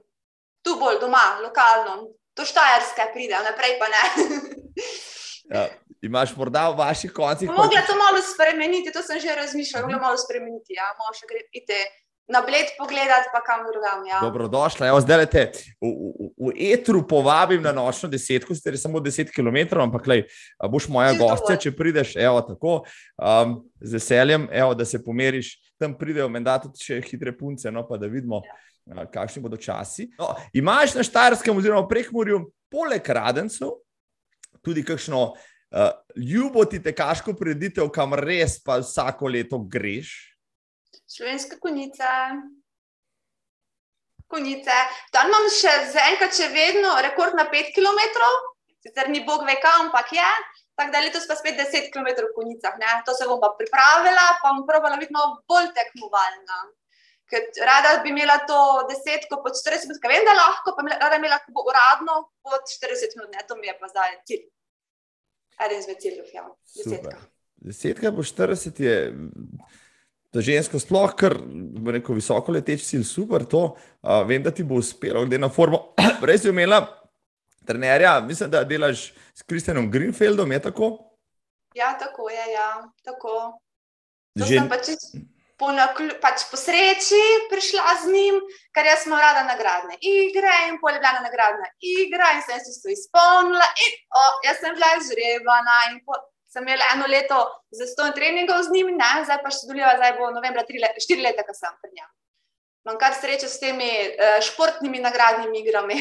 [0.65, 2.11] Tu bolj doma, lokalno.
[2.37, 4.03] To Štajerske pride, naprej pa ne.
[5.51, 5.65] Ja,
[6.01, 10.17] imaš morda v vaših koncih Mogla to malo spremeniti, to sem že razmišljala, mogla malo
[10.17, 10.77] spremeniti.
[10.77, 11.79] Ja, malo še gre iti
[12.31, 14.05] na bled pogledati, pa kam drugam.
[14.07, 14.19] Ja.
[14.23, 14.87] Dobrodošla.
[14.87, 15.43] Evo, zdaj te
[15.81, 20.23] v, v, v etru povabim na nočno desetko, sicer samo 10 km, ampak lej,
[20.71, 22.73] boš moja Čisto gostja, če prideš, evo, tako,
[23.19, 25.53] um, z veseljem, evo, da se pomeriš.
[25.81, 28.41] Tam pridejo menda tudi še hitre punce, no, pa da vidimo,
[28.87, 30.11] a, kakšni bodo časi.
[30.19, 33.75] No, imaš na Štajerskem oziroma Prekmurju, poleg radencev,
[34.61, 40.30] tudi kakšno uh, ljubo ti tekaško preditev, kam res pa vsako leto greš.
[41.11, 42.07] Slovenske konice.
[44.31, 44.77] Konice.
[45.11, 47.99] Tam imam še zaenkrat, še vedno rekord na 5 km,
[48.85, 50.29] sicer ni bog ve kam, ampak je.
[50.79, 52.77] Tako da letos pa spet 10 km v konicah.
[52.79, 52.93] Ne?
[53.05, 56.61] To se bom pa pripravila, pa bom probala biti malo bolj tekmovalna.
[57.31, 61.19] Ker rada bi imela to desetko pod 40 minut, ker vem, da lahko, pa rada
[61.19, 63.45] imela uradno pod 40 minut, ne?
[63.47, 64.47] to mi je pa zdaj cilj.
[65.61, 66.47] Eden izmed ciljev, ja.
[66.75, 67.19] Desetka.
[67.19, 67.29] Super.
[67.61, 68.95] Desetka po 40 je
[70.33, 71.35] za žensko sploh, kar
[71.91, 73.75] rekel, visoko leteč cilj, super to.
[74.01, 75.91] Uh, vem, da ti bo uspelo, glede na formo.
[76.23, 76.85] Prej si imela
[77.67, 80.93] trenerja, mislim, da delaš s Kristjanom Greenfieldom, je tako?
[81.75, 82.69] Ja, tako je, ja,
[83.03, 83.59] tako.
[84.39, 84.95] To Že- pač
[85.59, 88.39] po, naklju, pač po sreči prišla z njim,
[88.73, 93.67] ker jaz sem rada nagradne igre in poljubljena nagradna igra in sem se to izpolnila.
[93.85, 96.17] In, o, jaz sem bila izžrebana in po,
[96.51, 97.39] sem imela eno leto
[97.71, 100.65] za ston treningov z njim, ne, zdaj pa študiram, zdaj bo novembra
[100.99, 102.09] štiri leta, ko sem pri njem.
[102.85, 105.97] Imam kar srečo s temi uh, športnimi nagradnimi igrami.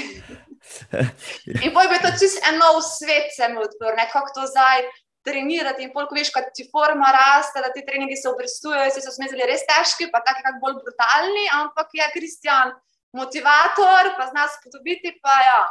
[1.64, 4.88] In bolj bi to čist en nov svet se mi odprl, nekako to zdaj
[5.24, 5.84] trenirati.
[5.84, 9.46] In polk veš, kad ti forma raste, da ti treningi se obrestujejo, se so smezili
[9.48, 12.72] res težki, pa taki kak bolj brutalni, ampak je Kristjan
[13.16, 15.62] motivator, pa zna spodobiti, pa ja.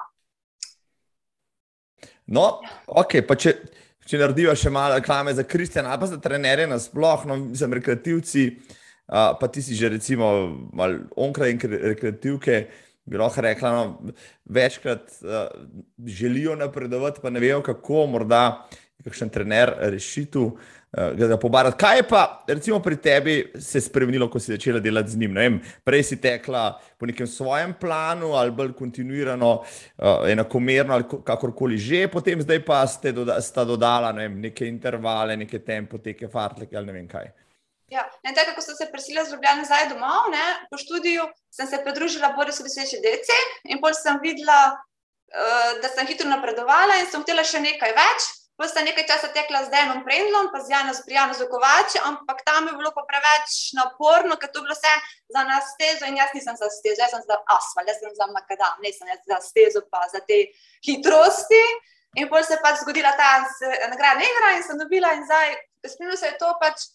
[2.30, 2.46] No,
[2.86, 3.56] ok, pa če,
[4.10, 8.46] če narediva še malo reklame za Kristjana, ali pa za trenerje nasploh, no, sem rekreativci,
[8.50, 10.30] uh, pa ti si že recimo
[11.16, 11.58] onkraj
[11.94, 12.60] rekreativke,
[13.10, 14.14] bi lahko rekla, no,
[14.50, 15.46] večkrat uh,
[16.06, 18.66] želijo napredovati, pa ne vejo kako, morda
[18.98, 20.50] je kakšen trener rešitev.
[20.50, 21.78] uh, ga Pobarati.
[21.78, 25.34] Kaj je pa, recimo, pri tebi se spremenilo, ko si začela delati z njim?
[25.34, 31.04] Ne Vem, prej si tekla po nekem svojem planu, ali bolj kontinuirano, uh, enakomerno, ali
[31.04, 35.60] ko- kakorkoli že, potem zdaj pa ste doda, sta dodala ne vem, neke intervale, neke
[35.60, 37.30] tempo, teke fartleke ali ne vem kaj.
[37.90, 41.68] Ja, in tako, ko sem se preselila z Ljubljana nazaj domov, ne, po študiju, sem
[41.68, 43.30] se pridružila Borisu Veseči DC
[43.70, 48.39] in pol sem videla, uh, da sem hitro napredovala in sem htela še nekaj več.
[48.60, 52.68] Pol sem nekaj časa tekla z Denom Prendlom, pa z Janom Prijano Zokovači, ampak tam
[52.68, 54.92] je bilo pa preveč naporno, ker to je bilo vse
[55.32, 58.28] za nas stezo in jaz nisem za stezo, jaz sem za asfalt, jaz sem za
[58.36, 60.52] makadam, nisem jaz za stezo pa za te
[60.84, 61.64] hitrosti.
[62.20, 63.48] In pol se je pač zgodila ta
[63.96, 65.56] nagradna igra in sem dobila in zdaj,
[65.96, 66.92] spomnil se je to pač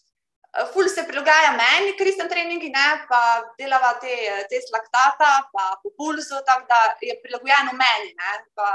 [0.71, 4.13] Ful se prilagaja meni, kristen treningi, ne, pa delava te,
[4.47, 8.69] te slaktata, pa po pulzu, tako da je prilagojeno meni, ne, pa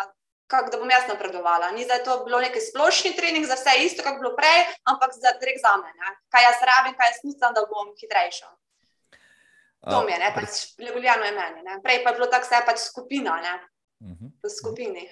[0.51, 1.71] kako da bom jaz napredovala.
[1.71, 5.31] Ni zdaj to bilo neki splošni trening za vse isto, kot bilo prej, ampak za
[5.39, 6.11] direkt za me, ne.
[6.29, 8.49] kaj jaz rabim, kaj jaz mislim, da bom hitrejša.
[9.83, 11.63] To mi je, ne, pač prilagojeno je meni.
[11.63, 11.79] Ne.
[11.83, 13.55] Prej pa je bilo tako, vse pač skupina, ne,
[14.03, 14.27] Mhm.
[14.43, 15.09] v skupini.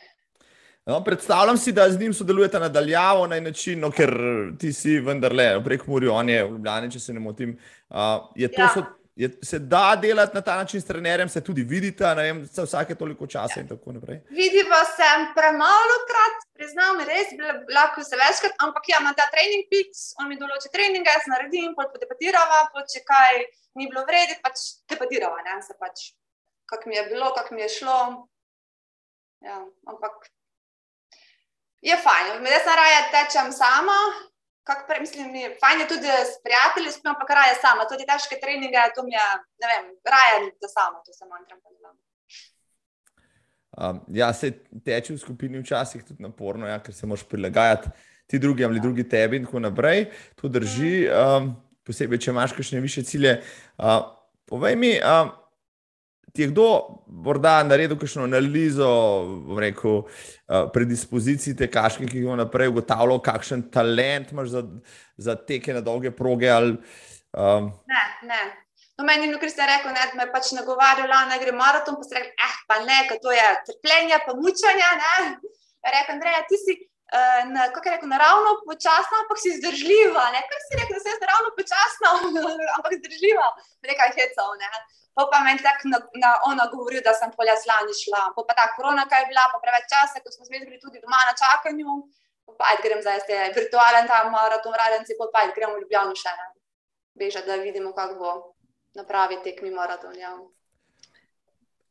[0.87, 4.09] No, predstavljam si, da z njim sodelujete nadaljavo na način, no, ker
[4.59, 7.59] ti si vendarle prek Murijo, on je v Ljubljani, če se ne motim.
[7.91, 7.97] Uh,
[8.35, 8.69] je to, Ja.
[8.69, 8.83] so,
[9.19, 12.63] je, se da delati na ta način s trenerjem, se tudi vidite, ne vem, se
[12.63, 14.21] vsake toliko časa in tako naprej.
[14.31, 19.67] Vidiva sem premalo krat, priznam, res bi lahko se večkrat, ampak ja, imam ta trening
[19.73, 23.43] piks, on mi določi treninge, jaz naredim, pol podebatirava, pol če kaj
[23.81, 24.63] ni bilo vredi, pač
[24.95, 26.13] debatirava, ne, se pač,
[26.71, 27.99] kak mi je bilo, kak mi je šlo.
[29.43, 29.59] Ja,
[29.91, 30.31] ampak
[31.91, 33.99] je fajn, jaz raje tečem sama,
[34.69, 38.37] kak pre, mislim, je, fajn je tudi s prijatelji, spim, ampak raje sama, tudi težke
[38.43, 39.29] treninge, to mi je,
[39.65, 41.97] ne vem, raje da sama, to se mantram pa delam.
[43.79, 44.53] Um, ja, se
[44.85, 47.91] teče v skupini včasih tudi naporno, ja, ker se moraš prilagajati
[48.29, 50.07] ti drugim ali drugi tebi in tako naprej.
[50.37, 51.09] To drži.
[51.09, 51.55] Um,
[51.89, 53.39] posebej, če imaš kakšne više cilje.
[53.79, 54.03] Uh,
[54.49, 55.31] povej mi, uh,
[56.35, 56.67] ti je kdo
[57.07, 58.89] morda naredil kakšno analizo
[59.59, 64.63] rekel, uh, predispozicij te kaške, ki jih naprej ugotavljal, kakšen talent imaš za,
[65.17, 66.51] za teke na dolge proge?
[66.53, 66.77] Ali,
[67.33, 67.71] um...
[67.91, 68.43] Ne, ne.
[68.99, 72.19] No, meni je Kristjan rekel, ne, da me pač nagovarjala, da gre maraton, pa se
[72.19, 74.89] reče, eh, pa ne, to je trpljenje, pa mučanje.
[75.87, 76.75] Rekel, Andrej, ti si
[77.15, 80.25] uh, na, rekel, naravno počasna, ampak si zdržljiva.
[80.35, 82.15] Kaj si rekel, da si naravno počasna,
[82.77, 83.47] ampak zdržljiva?
[83.87, 84.51] Nekaj hecov.
[84.59, 84.83] Ne?
[85.19, 88.21] Pa pa meni tako na, na ono govoril, da sem polja slani šla.
[88.37, 91.25] Pa, pa ta korona, kaj je bila, pa preveč časa, ko smo bili tudi doma
[91.27, 91.97] na čakanju.
[92.59, 96.37] Pa aj grem zdaj, ste virtualen tam maraton, radenci, pa aj gremo v Ljubljano še
[96.39, 96.47] ne.
[97.19, 98.37] Beža, da vidimo, kako bo
[98.95, 100.15] na pravi tekmi maraton.
[100.15, 100.37] Ja.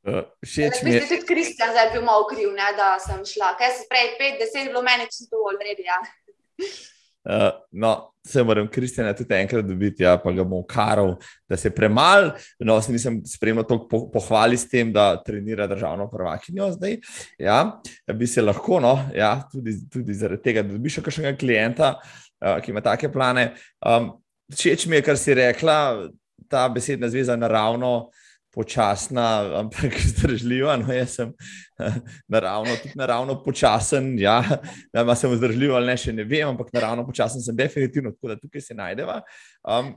[0.07, 1.03] Uh, všeč mi je.
[1.03, 3.57] Tudi Kristjan je bil malo kriv, ne, da sem šla.
[3.59, 5.83] Kaj se prej, pet, deset, bilo meni čisto dovolj, redi.
[5.83, 5.99] Ja.
[7.27, 11.15] Uh, no, se moram Kristjana tudi enkrat dobiti, ja, pa ga bom karal,
[11.49, 12.29] da se premal.
[12.59, 16.97] No, se nisem spremljal toliko po, pohvali s tem, da trenira državno prvakinjo zdaj.
[17.39, 17.81] Ja,
[18.15, 22.61] bi se lahko, no, ja, tudi, tudi zaradi tega, da dobiš še kakšnega klienta, uh,
[22.63, 23.49] ki ima take plane.
[23.83, 24.13] Um,
[24.55, 25.77] všeč mi je, kar si rekla,
[26.47, 28.09] ta besedna zveza naravno
[28.57, 30.77] počasna, ampak zdržljiva.
[30.81, 31.33] No, jaz sem
[32.33, 34.15] naravno, tudi naravno počasen.
[34.19, 34.41] Ja,
[34.93, 38.39] da sem zdržljiv ali ne, še ne vem, ampak naravno počasen sem definitivno, tako da
[38.41, 39.21] tukaj se najdeva.
[39.61, 39.93] Um,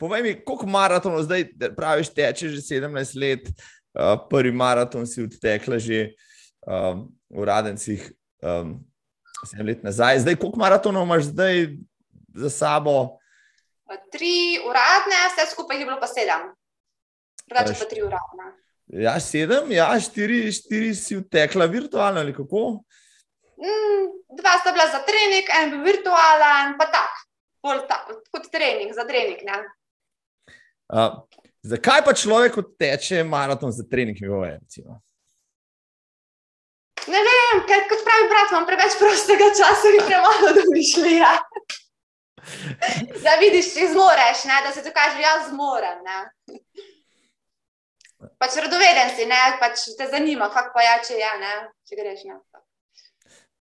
[0.00, 5.80] povej mi, koliko maratonov zdaj, praviš, teče že 17 let, uh, prvi maraton si odtekla
[5.80, 6.10] že
[6.64, 8.12] um, v Radencih.
[8.40, 8.78] Um,
[9.46, 11.76] Sedem let nazaj, zdaj, koliko maratonov imaš zdaj
[12.40, 13.20] za sabo?
[14.10, 16.56] Tri uradne, vse skupaj je bilo pa sedem
[17.46, 18.52] drugače pa tri uradne.
[18.86, 22.82] Ja, sedem, ja, štiri, štiri si vtekla virtualno ali kako?
[23.58, 24.04] Mm,
[24.38, 27.24] dva sta bila za trening, en bil virtualen, pa tak,
[27.88, 27.96] ta,
[28.30, 29.42] kot trening, za trening.
[30.86, 31.18] Uh,
[31.66, 34.18] zakaj pa človek odteče maraton za trening?
[37.06, 41.32] Ne vem, ker kot pravi brat, imam preveč prostega časa in premalo domišljija.
[43.24, 44.62] da vidiš, če zmoreš, ne?
[44.62, 46.02] da se dokažeš, jaz zmorem.
[48.40, 51.54] Pač radoveden si, ne, pač te zanima, kako pa je, če je, ne,
[51.88, 52.24] če greš.
[52.30, 52.40] Ne.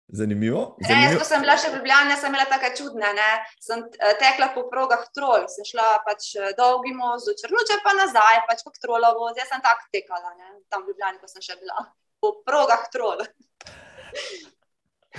[0.08, 0.78] Zanimivo.
[0.86, 1.20] Zanimivo.
[1.20, 3.12] Ne, sem bila še v Ljubljani, sem imela tako čudne.
[3.18, 3.30] Ne.
[3.64, 8.44] Sem eh, tekla po progah trol, sem šla pač eh, dolgi most, črnuče pa nazaj,
[8.50, 10.60] pač kot trolovo, zdaj sem tako tekala, ne.
[10.70, 11.88] tam v Ljubljani, ko sem še bila,
[12.22, 13.26] po progah trol.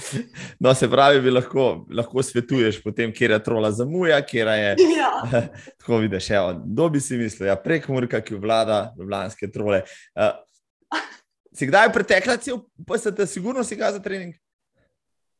[0.63, 4.75] No, se pravi, bi lahko, lahko svetuješ, potem, kje je trola zamuja, kje je.
[4.97, 5.11] Ja.
[5.81, 9.83] Tako vidiš, evo, kdo bi si mislil, ja, prek Murka, ki vlada ljubljanske trole.
[10.15, 11.01] Uh,
[11.57, 12.39] si kdaj pretekla,
[12.87, 14.35] pa si ti sigurno si ga za trening?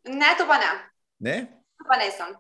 [0.07, 0.71] Ne, to pa ne.
[1.19, 1.37] Ne?
[1.79, 2.37] To pa nisem.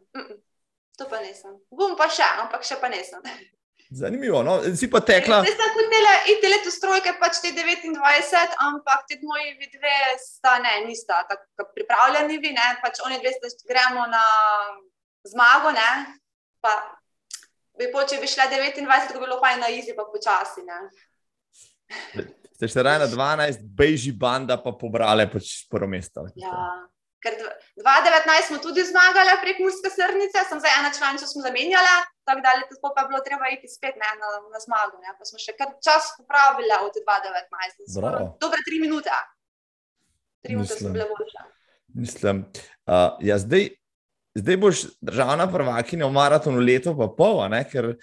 [0.98, 1.56] To pa nisem.
[1.70, 3.24] Bom pa še, ampak še pa nisem.
[3.90, 4.58] Zanimivo, no?
[4.74, 5.42] si pa tekla.
[5.46, 10.74] Jaz sem hotela iti letos strojke, pač te 29, ampak te moji dve sta ne,
[10.88, 14.24] nista tako pripravljeni, vi, ne, pač oni dve sta gremo na
[15.30, 15.90] zmago, ne,
[16.60, 16.74] pa
[17.78, 20.80] bi po, če bi šla 29, ko bi bilo pa na izi, pa počasi, ne.
[22.56, 26.26] Ste še raje na 12, beži banda pa pobrale pač prvo mesto.
[26.34, 26.88] Ja.
[27.26, 27.34] Ker
[27.82, 31.94] 2019 smo tudi zmagali prek Murske srnice, sem za eno članico zamenjala,
[32.26, 32.62] tako da je
[32.96, 34.94] pa bilo treba iti spet ne, na, na zmago.
[35.02, 35.10] Ne.
[35.18, 38.38] Pa smo še kar čas popravili od 2019.
[38.44, 39.10] Dobre tri minute.
[40.46, 41.42] Tri minute so bile boljše.
[41.98, 42.44] Mislim,
[42.86, 43.70] uh, ja, zdaj,
[44.38, 47.96] zdaj boš državna prvakinja v maratonu leto pa pol, ne, ker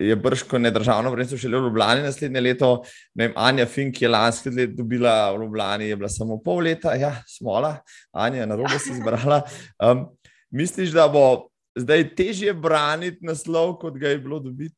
[0.00, 2.70] je brško ne državno vrednost, še le v Ljubljani naslednje leto.
[3.18, 7.10] Vem, Anja Fink je lansko leto dobila v Ljubljani, je bila samo pol leta, ja,
[7.26, 7.74] smola,
[8.12, 9.42] Anja, na robu si izbrala.
[9.82, 10.06] Um,
[10.50, 14.76] misliš, da bo zdaj težje braniti naslov, kot ga je bilo dobiti?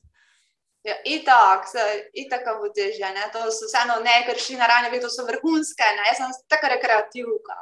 [0.86, 1.68] Ja, itak,
[2.16, 3.06] itak bo težje.
[3.14, 3.28] Ne?
[3.34, 6.06] To so vseeno nekršni naravne, to so vrhunske, ne?
[6.10, 7.58] jaz sem tako rekreativka.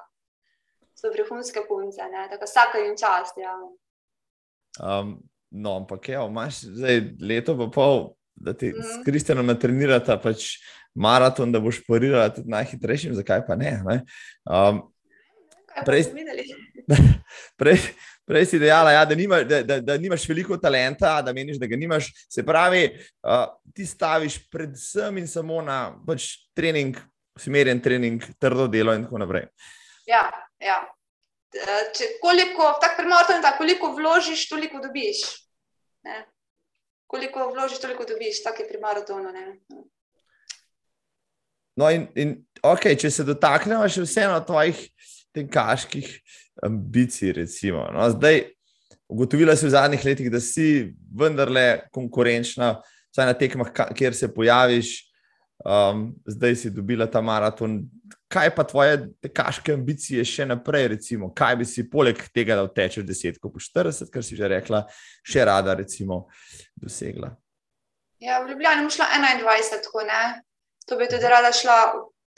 [0.96, 3.36] So vrhunske punce, tako vsaka jim čast.
[3.42, 3.56] Ja.
[4.80, 5.18] Um,
[5.50, 8.00] No, ampak ja, imaš zdaj leto pa pol,
[8.34, 8.82] da ti mm.
[8.82, 10.56] s Kristjanom natrenirata pač
[10.96, 13.76] maraton, da boš parirala tudi najhitrejšim, zakaj pa ne?
[13.86, 14.00] ne?
[14.48, 14.82] Um,
[15.84, 16.08] prej,
[17.60, 17.80] prej,
[18.26, 21.68] prej si dejala, ja, da, nima, da, da, da nimaš veliko talenta, da meniš, da
[21.70, 22.10] ga nimaš.
[22.32, 22.88] Se pravi,
[23.22, 26.96] uh, ti staviš predvsem in samo na pač trening,
[27.36, 29.48] usmerjen trening, trdo delo in tako naprej.
[30.08, 30.26] Ja,
[30.62, 30.80] ja.
[31.56, 35.22] Eh, če koliko, tako premorten, da koliko vložiš, toliko dobiš.
[36.06, 36.24] Ne?
[37.06, 39.32] Koliko vložiš, toliko dobiš, tako je pri maratonu.
[39.32, 39.46] Ne?
[41.76, 44.78] No, in, in okay, če se dotaknemo še vseeno tvojih
[45.36, 46.10] tekaških
[46.66, 47.84] ambicij, recimo.
[47.92, 48.42] No, zdaj,
[49.12, 52.78] ugotovila si v zadnjih letih, da si vendarle konkurenčna,
[53.12, 54.96] vsaj na tekmah, kjer se pojaviš.
[55.66, 57.80] Um, zdaj si dobila ta maraton.
[58.28, 60.88] Kaj pa tvoje tekaške ambicije še naprej?
[60.96, 61.30] Recimo?
[61.34, 64.82] Kaj bi si poleg tega, da tečeš 10, po 40, kar si že rekla,
[65.22, 66.24] še rada recimo,
[66.74, 67.30] dosegla?
[68.18, 70.22] Ja, v Ljubljani bom šla 21, tako ne.
[70.90, 71.76] To bi tudi rada šla,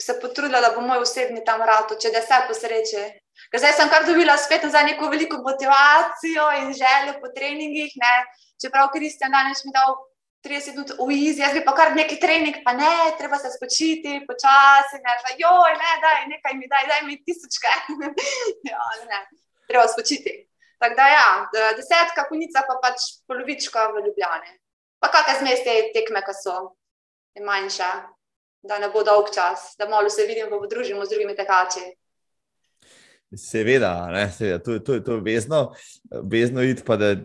[0.01, 3.07] se potrudila, da bo moj osebni tam rado, če da se po sreči.
[3.49, 7.93] Ker zdaj sem kar dobila spet za neko veliko motivacijo in željo po treningih.
[7.97, 8.15] Ne.
[8.61, 9.95] Čeprav Kristjan danes mi dal
[10.45, 14.21] 30 minut v izi, jaz bi pa kar neki trening, pa ne, treba se spočiti,
[14.27, 17.73] počasi, ne, že joj, ne, daj, nekaj mi daj, daj mi tisočke.
[18.71, 19.19] ja, ne,
[19.67, 20.35] treba spočiti.
[20.79, 21.27] Tako da ja,
[21.75, 24.53] desetka kunica, pa pač polovička v Ljubljani.
[25.03, 26.55] Pa kakšne zmes te tekme, ki so
[27.43, 27.89] manjše,
[28.63, 31.83] da ne bo dolg čas, da malo se vidimo, pa podružimo z drugimi tekači.
[33.35, 34.63] Seveda, ne, seveda.
[34.63, 35.75] To, to, to je vezno,
[36.31, 37.15] vezno iti pa da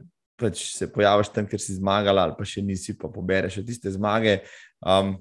[0.41, 4.41] pač se pojaviš tam, ker si zmagala, ali pa še nisi, pa pobereš tiste zmage.
[4.81, 5.17] Um,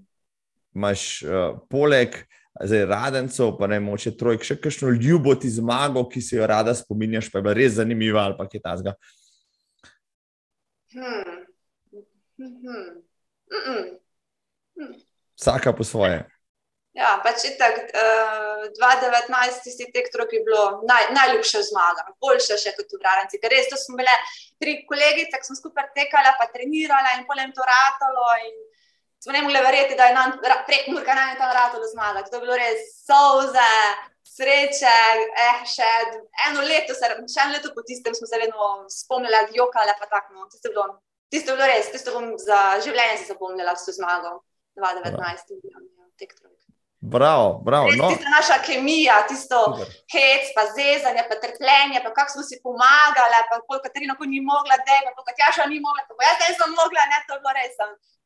[0.74, 2.16] Máš uh, poleg
[2.58, 6.74] zdaj, radencov, pa ne moče trojk, še kakšno ljubo ti zmago, ki si jo rada
[6.74, 8.96] spominjaš, pa je bila res zanimiva ali pa kaj tasga.
[10.94, 11.46] Hmm.
[12.42, 12.90] Hmm.
[13.54, 13.84] Hmm.
[14.78, 14.94] Hmm.
[15.38, 16.24] Vsaka po svoje.
[16.94, 17.86] Ja, pač je tako.
[17.98, 23.40] Uh, 2019, tisti tek, ki je bilo naj, najljubša zmaga, boljša še kot v Vrarenci.
[23.42, 24.14] Ker res, to smo bile
[24.64, 28.32] tri kolegice, ki smo skupaj tekale, pa trenirale in polem to ratalo.
[29.24, 30.34] Smo ne mogli verjeti, da je nam
[30.68, 32.24] prek Murka naj tam ratalo zmaga.
[32.28, 33.70] To je bilo res solze,
[34.36, 34.96] sreče.
[35.46, 35.90] Eh, še
[36.50, 40.40] eno leto, se, še eno leto po tistem smo se vedno spomnili, jokale pa tako.
[40.40, 40.50] No.
[40.52, 44.42] Tisto, je bilo res, tisto bom za življenje se zapomnila s to zmago
[44.80, 45.56] 2019.
[46.20, 46.63] Tek trojk.
[47.12, 47.88] Bravo, bravo.
[48.00, 48.08] No.
[48.10, 49.58] Tista naša kemija, tisto
[50.14, 54.76] hec, pa zezanje, pa trpljenje, pa kako smo si pomagali, pa koliko Katarina ni mogla,
[54.86, 57.52] da je, pa koliko Tjaša ni mogla, pa jaz nisem mogla, ne, to je bilo
[57.60, 57.76] res.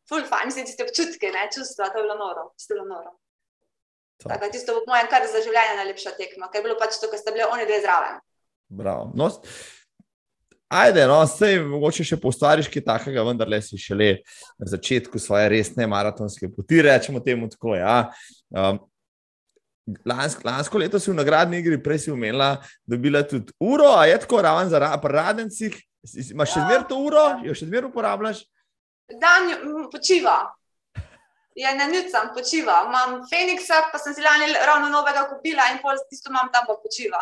[0.07, 3.11] Ful fajn, mislim, tiste občutke, ne, čustva, to je bilo noro, to je bilo noro.
[4.29, 7.19] Tako, tisto bo mojem kar za življenje najlepša tekma, ker je bilo pač to, ker
[7.21, 8.21] ste bili oni dve zraven.
[8.81, 9.09] Bravo.
[9.17, 9.25] No,
[10.67, 14.17] Ajde, no, sej, mogoče še postvariš kaj takega, vendar le si šele
[14.59, 17.77] na začetku svoje resne maratonske poti, rečemo temu tako.
[17.79, 18.09] Ja.
[18.55, 18.79] Um,
[20.05, 22.57] lansko, lansko leto si v nagradni igri, prej si umela,
[22.87, 25.75] dobila tudi uro, a je tako raven za radencih.
[26.31, 28.45] Imaš še zmer to uro, jo še zmer uporabljaš?
[29.07, 29.51] Dan
[29.91, 30.45] počiva.
[31.57, 32.83] Ja, ne nucam, počiva.
[32.85, 36.77] Imam Feniksa, pa sem si lani ravno novega kupila in pol tisto imam tam pa
[36.77, 37.19] počiva.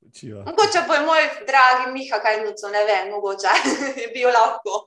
[0.00, 0.44] Počiva.
[0.46, 3.56] Mogoče bo moj dragi Miha kaj nuco, ne vem, mogoče
[4.04, 4.86] je bil lahko.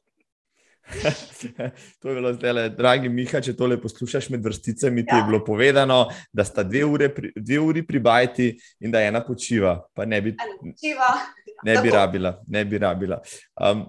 [2.00, 5.22] to je bilo zdaj, le, dragi Miha, če tole poslušaš med vrsticami, ti ja.
[5.22, 6.02] je bilo povedano,
[6.34, 8.50] da sta dve, ure pri, dve uri pri bajti
[8.86, 9.78] in da ena počiva.
[9.94, 11.14] Pa ne bi, počiva.
[11.68, 12.30] Ne bi rabila.
[12.48, 13.18] Ne bi rabila.
[13.60, 13.82] Um,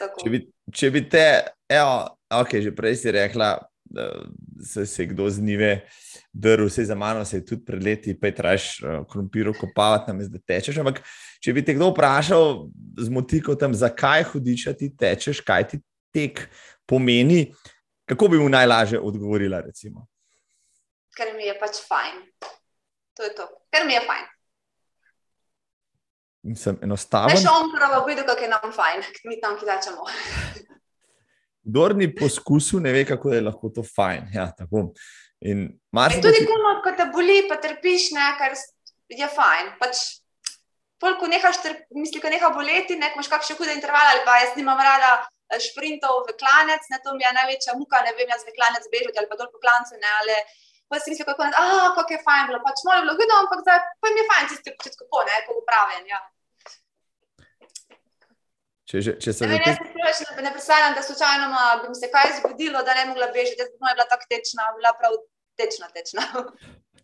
[0.00, 0.40] če, bi,
[0.74, 1.22] če bi te,
[1.70, 1.92] evo,
[2.40, 3.52] okay, že prej si rekla,
[3.90, 4.08] da
[4.64, 5.74] se, se kdo znive.
[5.82, 9.54] Uh, drv, vse za mano, se je tudi pred leti, pa je traš uh, krompirov
[9.60, 10.78] kopavati, nam je zdaj tečeš.
[10.78, 11.02] Ampak,
[11.42, 15.82] če bi te kdo vprašal z motikom, zakaj hudiš, ti tečeš, kaj ti
[16.14, 16.46] tek
[16.86, 17.50] pomeni,
[18.06, 19.60] kako bi mu najlažje odgovorila?
[19.66, 20.06] Recimo?
[21.16, 22.22] Ker mi je pač fajn.
[23.18, 24.28] To je to, ker mi je fajn.
[26.56, 27.34] Sem enostaven.
[27.36, 30.06] Ne, še on prvo vidi, kako je nam fajn, mi tam kidačemo.
[31.60, 34.30] Kdor ni poskusil, ne ve, kako je lahko to fajn.
[34.34, 34.48] Ja,
[35.40, 36.28] In marsikdo.
[36.28, 38.52] Tudi, ko, ko te boli, pa trpiš, ne, kar
[39.08, 39.70] je fajn.
[39.80, 40.20] Pač,
[41.00, 41.62] pol, ko nehaš,
[41.96, 45.14] misli, ko neha boleti, ne, imaš kakšne hude intervale, ali pa jaz nimam rada
[45.48, 48.84] eh, šprintov v klanec, ne, to mi je največja muka, ne vem, jaz v klanec
[48.92, 50.36] bežati ali pa dol po klancu, ne, ali
[50.92, 53.40] pa si misli, kako, ne, ah, kako je fajn bilo, pač malo je bilo vidno,
[53.46, 56.20] ampak zdaj pa mi je fajn, tisti početko po, ne, ko upravljen, ja.
[58.90, 61.48] Če, že, če se ne, ne, ne, ne predstavljam, da slučajno
[61.84, 63.62] bi se kaj zgodilo, da ne bi mogla bežati.
[63.62, 65.14] Jaz bi bila tako tečna, bila prav
[65.60, 65.90] tečna.
[65.94, 66.26] tečna.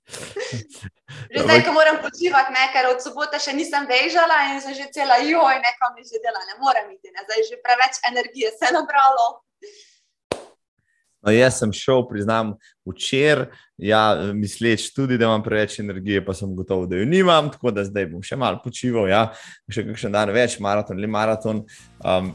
[1.32, 4.86] že zdaj, ko moram počivati, ne, ker od sobote še nisem bežala in sem že
[4.94, 7.26] cela, joj, nekam mi že dela, ne morem iti, ne.
[7.26, 9.26] zdaj je že preveč energije se nabralo.
[11.26, 12.52] No, jaz sem šel, priznam,
[12.86, 13.48] včeraj,
[13.82, 17.82] ja, misleč tudi, da imam preveč energije, pa sem gotov, da jo nimam, tako da
[17.82, 19.24] zdaj bom še malo počival, ja,
[19.66, 21.64] še kakšen dan več, maraton ali maraton.
[21.98, 22.30] Um,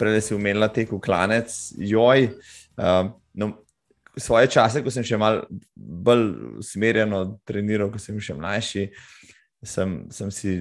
[0.00, 2.30] Prej si umenila tek v klanec, joj.
[2.80, 3.52] Um, no,
[4.16, 5.44] svoje čase, ko sem še malo
[5.76, 8.88] bolj usmerjeno treniral, ko sem še mlajši,
[9.62, 10.54] sem, sem si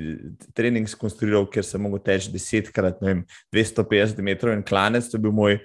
[0.57, 3.23] trening skonstruiral, ker sem lahko teč desetkrat, ne vem,
[3.53, 5.09] 250 metrov in klanec.
[5.09, 5.57] To je bil moj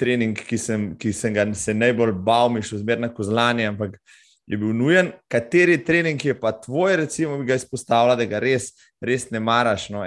[0.00, 3.98] trening, ki sem, ki sem ga se najbolj bal, mi šel zmerno kozlanje, ampak
[4.46, 5.12] je bil nujen.
[5.30, 8.72] Kateri trening je pa tvoj, recimo, bi ga izpostavila, da ga res,
[9.02, 9.90] res ne maraš?
[9.92, 10.06] No,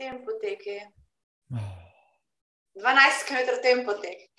[0.00, 0.86] tempo teke.
[2.74, 4.30] 12 km tempo tek.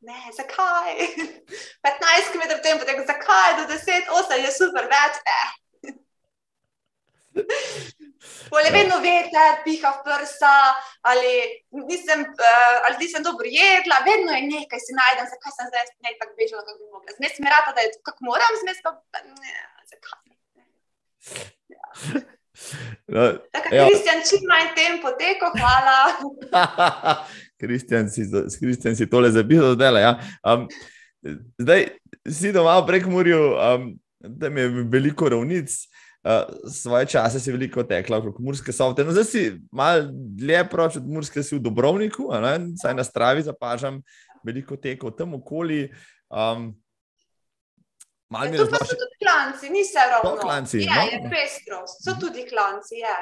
[0.00, 0.96] Ne, zakaj?
[1.86, 5.22] 15 km tempo tek, zakaj do 10, 8 je super, več.
[5.22, 5.65] Eh.
[8.50, 10.54] Pole vedno veter, piha v prsa,
[11.10, 11.32] ali
[11.88, 16.14] nisem, uh, ali nisem dobro jedla, vedno je nekaj, si najdem, zakaj sem zdaj ne
[16.20, 17.16] tako bežala, kako bi mogla.
[17.18, 19.54] Zmes mi rata, da je kako moram, zmes pa ne,
[19.90, 20.24] zakaj.
[21.74, 21.84] Ja.
[23.06, 23.84] No, ja.
[23.84, 25.98] Kristjan, čim manj tempo teko, hvala.
[27.60, 28.24] Kristjan si,
[28.96, 30.00] si tole zapisal, da dela.
[30.00, 30.12] Ja.
[30.40, 30.64] Um,
[31.58, 31.86] zdaj
[32.24, 33.84] si doma prek Murju, um,
[34.40, 35.76] tam je veliko ravnic.
[36.26, 39.04] Uh, svoje čase si veliko tekla okrog Murske sobe.
[39.06, 42.26] No, zdaj si malo dlje proč od Murske, si v Dobrovniku,
[42.82, 44.00] saj na stravi zapažam
[44.42, 45.86] veliko tekov tam okoli.
[46.26, 46.74] Um,
[48.26, 48.98] Malo mi je zelo všeč.
[48.98, 50.36] Tudi klanci, ni se ravno.
[50.42, 51.02] Klanci, je, no?
[51.12, 52.98] je pestrost, so tudi klanci.
[52.98, 53.16] Je.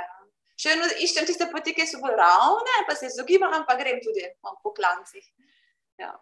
[0.57, 4.24] Še eno iščem tiste poti, ki so bolj ravne, pa se izogibam, ampak grem tudi
[4.24, 5.24] no, po klancih.
[6.00, 6.14] Ja.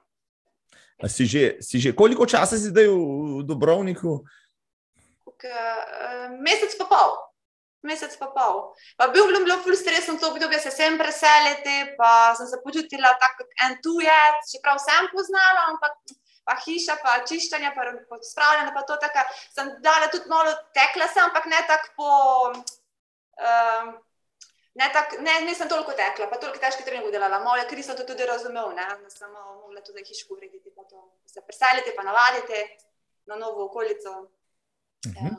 [1.07, 4.23] Si že, si že, koliko časa si zdaj v Dobrovniku?
[5.45, 7.15] Uh, mesec pa pol.
[7.83, 8.61] Mesec pa pol.
[8.97, 13.17] Pa bil bi bil ful stresen to obdobje, se sem preseliti, pa sem se počutila
[13.19, 16.15] tako kot en tujec, čeprav sem poznala, ampak
[16.47, 19.27] pa hiša, pa čiščanje, pa spravljanje, pa to tako.
[19.51, 22.11] Sem dala tudi malo tekla, sem, ampak ne tako po.
[23.43, 23.95] Um,
[24.75, 27.43] Ne, tak, ne, nisem toliko tekla, pa toliko težkih treningov delala.
[27.45, 31.03] Moje kri sem to tudi razumel, ne, da sem mogla tudi hiško urediti, pa to
[31.29, 32.63] se preseliti, pa navaditi
[33.29, 34.15] na novo okolico.
[35.07, 35.25] Uh -huh.
[35.25, 35.37] ja.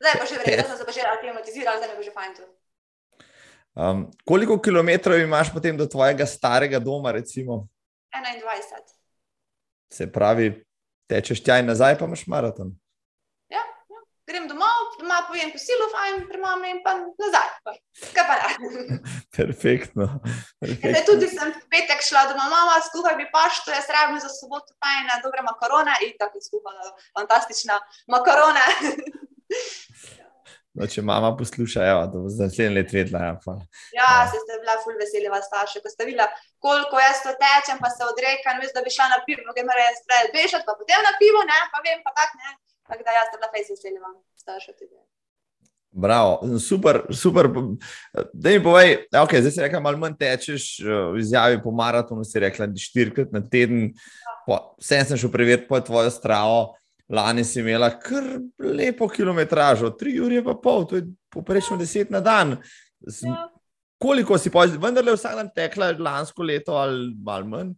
[0.00, 2.44] Zdaj pa že vredno, da sem se pa že aklimatizirala, zdaj bo že fajn to.
[3.78, 7.68] Um, koliko kilometrov imaš potem do tvojega starega doma, recimo?
[8.10, 8.82] 21.
[9.92, 10.64] Se pravi,
[11.06, 12.74] tečeš tja in nazaj, pa imaš maraton.
[13.48, 14.00] Ja, ja.
[14.26, 14.67] grem domov,
[15.18, 17.48] doma pojem posilo, fajn, premam in pa nazaj.
[18.14, 18.48] Kaj pa ne?
[19.36, 20.20] Perfektno.
[20.60, 21.02] Perfektno.
[21.06, 25.42] Tudi sem petek šla doma, mama, skuhaj bi pašto, jaz rabim za soboto fajna, dobra
[25.42, 28.66] makarona in tako skuhala, fantastična makarona.
[30.78, 33.32] No, če mama posluša, evo, da bo za naslednje let vedela.
[33.96, 36.28] Ja, ja, se ste bila ful veseli, vas starši, ko ste videla,
[36.62, 39.74] koliko jaz to tečem, pa se odrekam, veš, da bi šla na pivo, mnoge me
[39.74, 42.54] res treba bežati, pa potem na pivo, ne, pa vem, pa tak ne.
[42.88, 44.96] Tako da jaz ste bila fejs veseli, vam starši tudi.
[45.90, 47.48] Bravo, super, super.
[48.32, 52.40] Da mi povej, okay, zdaj si rekel, malo manj tečeš, v izjavi po maratonu si
[52.40, 53.88] rekla, da štirikrat na teden.
[54.48, 56.74] Vse sem šel preveriti po tvojo stravo.
[57.08, 58.24] Lani si imela kar
[58.60, 62.58] lepo kilometražo, tri ure pa pol, to je poprečno deset na dan.
[63.24, 63.46] Ja.
[63.98, 67.72] Koliko si pa, vendar le vsak dan tekla lansko leto ali malo manj?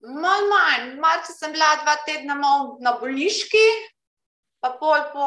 [0.00, 2.36] Malo manj, malo sem bila dva tedna
[2.80, 3.64] na bolniški,
[4.62, 5.26] pa pol po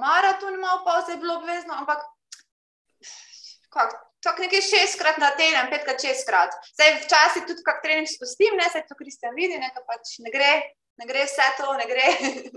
[0.00, 2.02] maratonu, malo pa vse je bilo obvezno, ampak
[4.22, 6.54] tako nekaj šestkrat na teden, petkrat šestkrat.
[6.74, 10.52] Zdaj včasih tudi kak trening spustim, ne se to Kristjan vidi, nekaj pač ne gre
[10.96, 12.06] ne gre vse to, ne gre.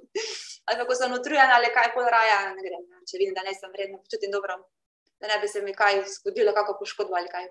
[0.65, 2.81] ali kako sem utrujen, ali kaj pol raja, ne gre.
[3.07, 4.57] Če vidim, da ne sem vredno, počutim dobro,
[5.21, 7.49] da ne bi se mi kaj zgodilo, kako poškodbo ali kaj.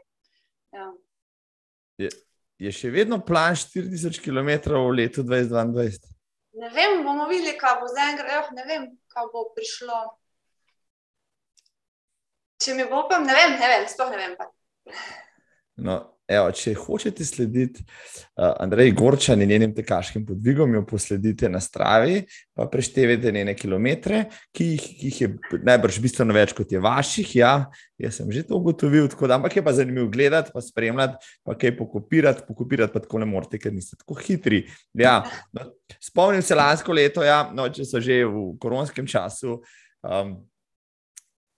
[0.75, 0.89] Ja.
[2.03, 2.11] Je,
[2.59, 6.13] je še vedno plan 40 km v letu 2022?
[6.61, 10.01] Ne vem, bomo videli, kaj bo zdaj, oh, ne vem, kaj bo prišlo.
[12.63, 14.37] Če mi bo upam, ne vem, ne vem, sploh ne vem.
[15.83, 21.61] No, Evo, če hočete slediti uh, Andrej Gorčan in njenim tekaškim podvigom, jo posledite na
[21.61, 22.23] stravi,
[22.57, 24.23] pa preštevite njene kilometre,
[24.57, 25.29] ki jih, ki jih je
[25.69, 27.35] najbrž bistveno več kot je vaših.
[27.37, 27.53] Ja,
[28.01, 31.59] jaz sem že to ugotovil, tako da ampak je pa zanimivo gledati, pa spremljati, pa
[31.61, 34.65] kaj pokopirati, pokopirati pa tako ne morete, ker niste tako hitri.
[34.97, 35.19] Ja,
[35.53, 35.69] no,
[36.01, 39.61] spomnim se lansko leto, ja, no, če so že v koronskem času.
[40.01, 40.39] Um,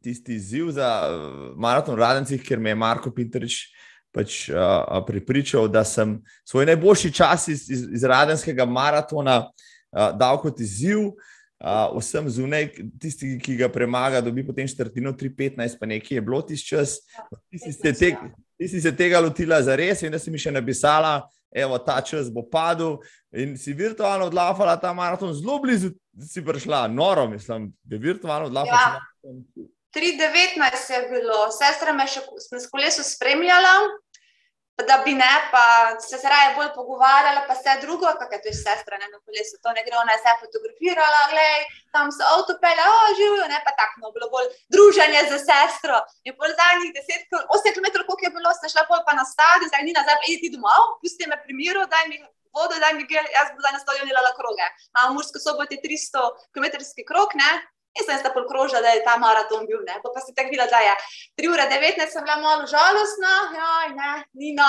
[0.03, 3.87] Tisti izziv za uh, maraton Radencih, ker me je Marko Pinterič uh,
[4.17, 6.17] pač, uh, pripričal, da sem
[6.49, 11.12] svoj najboljši čas iz, iz, iz radenskega maratona uh, dal kot izziv.
[11.57, 12.67] Uh, vsem zunaj,
[13.01, 16.99] tisti, ki ga premaga, dobi potem četrtino 3-15, pa nekje je bilo tisti čas.
[17.51, 18.11] Ti si, se te,
[18.57, 21.23] ti si se tega lotila za res, in da si mi še napisala,
[21.57, 22.99] evo, ta čas bo padel.
[23.37, 25.93] In si virtualno odlafala ta maraton, zelo blizu
[26.25, 29.01] si prišla, noro, mislim, da je virtualno odlafala.
[29.25, 29.67] Ja.
[29.97, 32.21] 3-19 je bilo, sestra me še
[32.61, 33.73] s kolesom spremljala,
[34.85, 35.64] da bi ne, pa
[36.01, 39.57] se je raje bolj pogovarjala, pa vse drugo, kako je to sestra, ne na kolesu,
[39.62, 41.62] to ne gre, ona je se fotografirala, gledaj,
[41.95, 45.97] tam so avtopele, o, živijo, ne pa tako, no, bilo bolj druženje za sestro.
[46.29, 49.70] In pol zadnjih 10, 8 km, koliko je bilo, sem šla pol pa na stadion,
[49.72, 52.20] zdaj ni nazaj, pa idi domov, pusti me pri miru, daj mi
[52.57, 54.66] vodo, da mi gre, jaz bom danes stojil delala kroge.
[54.93, 56.66] Imamo v Mursko sobot je 300 km
[57.09, 57.51] krok, ne?
[57.97, 59.97] In sem sta polkrožila, da je ta maraton bil, ne?
[60.05, 60.95] Pa, si tako videla, da je
[61.41, 64.69] 3 ure 19, sem bila malo žalostna, jaj, ne, ni no.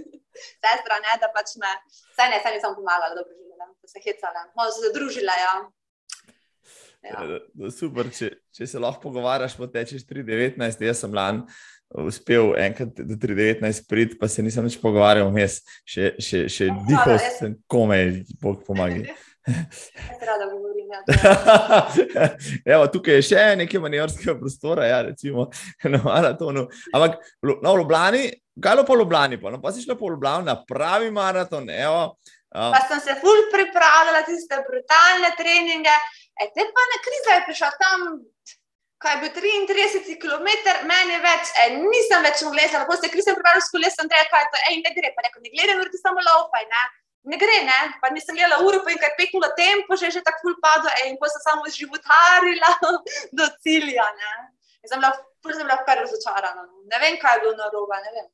[0.62, 1.70] Sestra, ne, da pač me,
[2.18, 5.54] saj ne, saj nisem pomagala, dobro živela, da se hecala, malo se zadružila, ja.
[7.06, 7.22] Ja.
[7.22, 11.46] Ja, super, če, če se lahko pogovarjaš, potečeš 3-19, jaz sem lani
[11.94, 16.74] uspel enkrat do 3-19 priti, pa se nisem več pogovarjal, vmes še, še, še ja,
[16.88, 19.06] dihal sem komaj, Bog pomaga.
[20.26, 20.86] Rada govorim.
[20.90, 21.02] Ja,
[22.74, 25.48] Evo, tukaj je še nekaj manjerskega prostora, ja, recimo
[25.94, 26.66] na maratonu.
[26.94, 28.24] Ampak no, v Ljubljani,
[28.62, 29.40] kaj je po Ljubljani?
[29.42, 31.70] Pa, no, pa si šla po Ljubljani na pravi maraton.
[31.70, 32.02] Evo,
[32.50, 32.74] um.
[32.74, 35.94] Pa sem se ful pripravljala, tiste brutalne treninge.
[36.36, 38.06] E, te pa na kriza je prišla tam,
[39.00, 40.48] kaj je bil 33 km,
[40.90, 44.28] meni več, e, nisem več v lesu, lahko se kriza pripravlja s kolesom, da je
[44.32, 46.86] to, ej, ne gre, pa neko ne gledam, ti samo laupaj, ne.
[47.26, 50.22] Ne gre, ne, pa nisem gledala uro, pa je kaj peklo tempo, že je že
[50.26, 52.70] tako ful padlo, ej, in pa sem samo životarila
[53.38, 54.34] do cilja, ne.
[54.84, 55.10] In sem bila,
[55.42, 56.84] ful sem bila kar razočarana, no.
[56.86, 58.28] ne vem, kaj je bilo narobe, ne vem.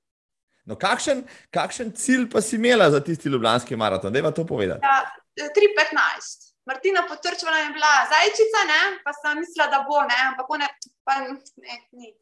[0.68, 4.12] No, kakšen, kakšen cilj pa si imela za tisti ljubljanski maraton?
[4.12, 4.84] Dajva to povedati.
[4.86, 6.52] Ja, 3.15.
[6.66, 8.82] Martina Potrčeva je bila zajčica, ne?
[9.04, 10.18] pa sem mislila, da bo, ne?
[10.28, 10.68] ampak ne,
[11.04, 12.12] pa ne, ni.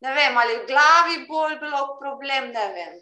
[0.00, 2.96] Ne vem, ali v glavi bolj bilo problem, ne vem.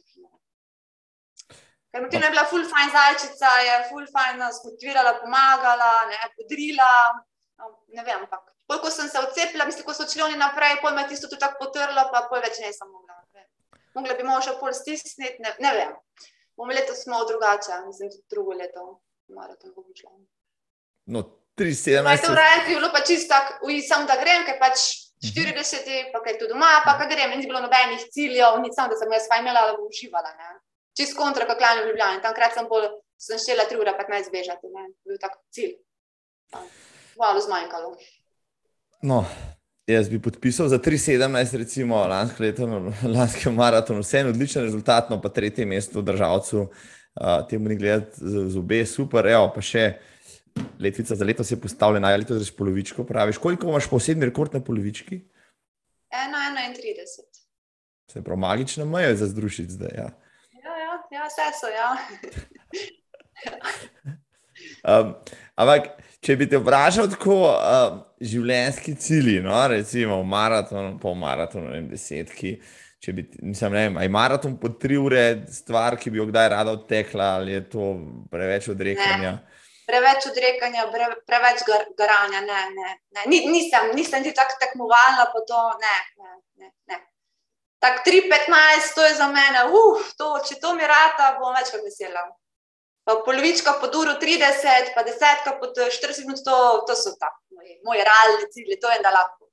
[1.92, 6.92] Ker Martina je bila ful fajn zajčica, je ful fajn nas motivirala, pomagala, ne, podrila,
[7.58, 10.92] no, ne vem, ampak koliko sem se odcepila, mislim, ko so odšli oni naprej, pol
[10.94, 13.16] me tisto tudi tako potrlo, pa pol več ne sem mogla.
[13.96, 15.94] Mogla bi malo še pol stisniti, ne, ne vem.
[16.58, 18.84] Bomo letos smo drugače, mislim, tudi drugo leto
[19.32, 20.12] maraton bo šlo.
[21.14, 21.24] No,
[21.58, 22.04] 3-17.
[22.04, 24.84] Na tem raju je bilo pa čisto tako, sem da grem, ker pač
[25.24, 26.12] 40, uh -huh.
[26.12, 29.12] pa kaj tu doma, pa kaj grem, ni bilo nobenih ciljev, ni samo, da sem
[29.12, 30.30] jaz svaj imela, da bom uživala.
[30.98, 32.22] Čist kontra, kako lani v Ljubljani.
[32.22, 32.88] Tamkrat sem bolj,
[33.22, 35.76] sem štela 3 ure, 15 bežati, ne, bil tak cilj.
[37.18, 37.92] Malo zmanjkalo.
[39.06, 39.20] No,
[39.86, 42.66] jaz bi podpisal za 3-17, recimo lansko leto,
[43.06, 46.66] lanski maraton, vse en odličen rezultat, no pa tretje mesto v državcu
[47.50, 49.26] temu ni gledati z, z obe, super.
[49.26, 49.88] Evo, pa še
[50.82, 53.38] letvica za leto se je postavljena, ali to že polovičko praviš.
[53.38, 55.22] Koliko imaš posebni rekord na polovički?
[56.10, 57.06] 1,31.
[58.10, 59.94] Se pravi, magična meja za združiti zdaj.
[59.94, 60.08] Ja,
[61.12, 61.70] ja, vse so.
[61.72, 61.90] Ja.
[64.92, 65.14] um,
[65.56, 65.92] ampak,
[66.24, 71.88] če bi te vprašal tako, um, življenjski cilji, no, recimo maraton, pol maratonu, ne vem,
[71.92, 72.58] desetki.
[72.98, 76.48] Če bi, mislim, ne vem, aj maraton po tri ure, stvar, ki bi jo kdaj
[76.50, 77.92] rada odtekla, ali je to
[78.32, 79.36] preveč odrekanja?
[79.38, 79.58] Ne.
[79.88, 80.88] Preveč odrekanja,
[81.24, 82.42] preveč gar, garanja.
[82.44, 83.28] Ne, ne, ne.
[83.30, 85.94] Nisem, nisem ti tako tekmovalna, pa to ne.
[86.18, 86.34] ne,
[86.64, 86.98] ne, ne.
[87.78, 91.84] Tak 3-15, to je za mene, uf, to, če to mi rata, bom več kot
[91.86, 92.24] vesela.
[93.06, 96.56] Pa polovička po duru 30, pa desetka po 40 minut, to,
[96.88, 99.46] to so ta moji, moji realni cilji, to je da lahko.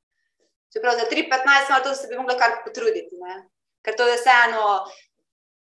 [0.74, 3.44] Čeprav za 3-15 minut se bi mogla kar potruditi, ne?
[3.86, 4.66] ker to je vseeno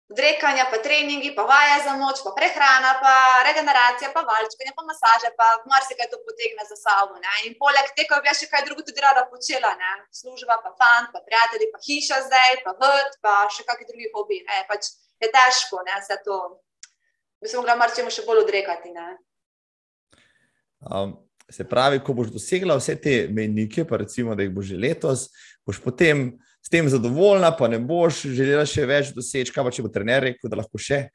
[0.09, 3.15] odrekanje, pa treningi, pa vaje za moč, pa prehrana, pa
[3.47, 7.19] regeneracija, pa valčkanje, pa masaže, pa marsikaj to potegne za sabo.
[7.19, 7.33] Ne?
[7.47, 9.91] In poleg tega bi še kaj drugo tudi rada počela, ne?
[10.15, 14.41] služba, pa fant, pa prijatelji, pa hiša zdaj, pa vrt, pa še kakšni drugi hobi.
[14.71, 15.99] Pač je težko, ne?
[15.99, 16.41] vse to.
[17.43, 18.95] Bi se mogla marsikaj še bolj odrekati.
[20.87, 24.79] Um, Se pravi, ko boš dosegla vse te menike, pa recimo, da jih boš že
[24.83, 25.21] letos,
[25.63, 26.33] boš potem
[26.67, 30.25] s tem zadovoljna, pa ne boš želela še več doseči, kaj pa če bo trener
[30.27, 31.05] rekel, da lahko še.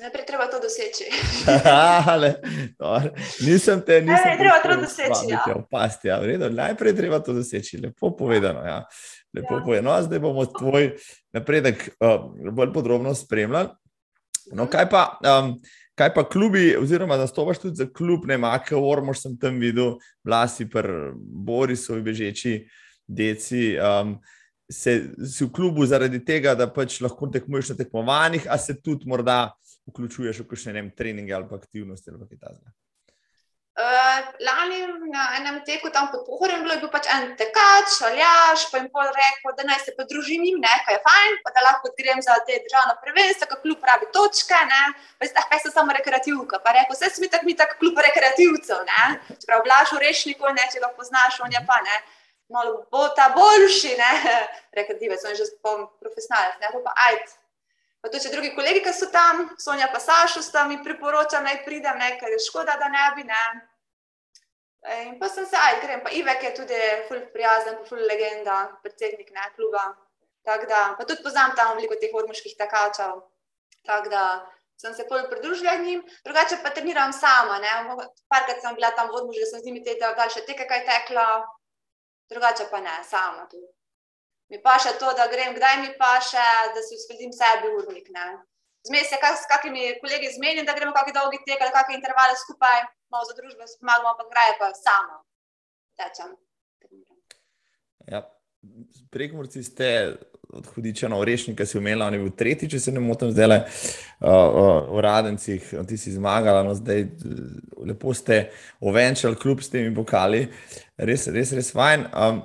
[0.00, 1.06] Najprej treba to doseči.
[2.12, 2.28] Ale,
[3.40, 5.32] nisem te, nisem Najprej treba to doseči.
[5.32, 5.40] Ja.
[5.56, 8.60] Opasti, ja, vredo, najprej treba to doseči, lepo povedano.
[8.68, 8.82] Ja.
[9.32, 9.64] Lepo ja.
[9.64, 9.94] povedano.
[9.94, 10.92] No, zdaj bomo tvoj
[11.32, 13.72] napredek uh, bolj podrobno spremljali.
[14.52, 15.06] No, kaj pa?
[15.24, 15.56] Um,
[16.00, 20.64] Kaj pa klubi, oziroma nastopaš tudi za klub, ne maka, ormož sem tam videl, vlasi,
[21.44, 22.54] borisovi bežeči,
[23.10, 23.74] deci.
[23.76, 24.18] Um,
[24.70, 29.08] se, si v klubu zaradi tega, da pač lahko tekmuješ na tekmovanjih, a se tudi
[29.10, 29.50] morda
[29.90, 32.70] vključuješ v kakšne treninge ali aktivnosti ali kaj takega.
[33.80, 38.80] Uh, lani na enem teku tam pod Pohorjem je bil pač en tekač, aljaš, pa
[38.80, 42.20] jim pol rekel, da naj se pridružim njim, nekaj je fajn, pa da lahko grem
[42.20, 44.82] za te državne prvenstva, ko kljub pravi točke, ne,
[45.16, 48.84] pa zdaj pa sem samo rekreativka, pa rekel, vse smo tako mi tako kljub rekreativcev,
[48.90, 49.04] ne,
[49.40, 52.02] čeprav vlaš v rešniku, ne, če ga poznaš, on je pa, ne,
[52.50, 54.12] malo bo ta boljši, ne,
[54.78, 55.50] rekreativec, on je že
[56.02, 57.36] profesionalec, ne, pa ajt.
[58.00, 61.98] Pa tudi drugi kolegi, ki so tam, Sonja pa Sašo, sta mi priporočali, naj pridem,
[62.00, 63.44] ne, ker je škoda, da ne bi, ne.
[65.04, 66.78] In pa sem se, aj, grem, pa Ivek je tudi
[67.08, 69.90] ful prijazen, pa ful legenda, predsednik ne, kluba.
[70.48, 73.20] Tako da, pa tudi poznam tam veliko teh ormoških takačev.
[73.84, 74.24] Tako da
[74.80, 77.60] sem se bolj pridružila njim, drugače pa treniram sama.
[78.28, 81.26] Parkrat sem bila tam v odmužju, sem z njimi te daljše teke kaj tekla,
[82.30, 83.60] drugače pa ne, sama tu.
[84.50, 88.08] Mi pa še to, da grem, kdaj mi pa še, da si uskladim sebi urnik.
[88.88, 92.38] Zmej se kak, s kakimi kolegi zmenim, da gremo kakšne dolge teke, ali kakšne intervale
[92.40, 92.80] skupaj,
[93.12, 95.20] malo za družbo, pomagamo pa graje pa sama.
[96.00, 96.32] Tečem.
[98.08, 98.24] Ja,
[99.12, 99.88] prekmorci ste
[100.52, 103.48] od hudiča na Orešnika si umela, on je bil tretji, če se ne motim, zdaj
[103.48, 107.06] le uh, uh, v Radencih, ti si zmagala, no zdaj
[107.86, 108.42] lepo ste
[108.80, 110.46] ovenčali kljub s temi pokali,
[110.98, 112.08] res, res, res fajn.
[112.10, 112.42] Um,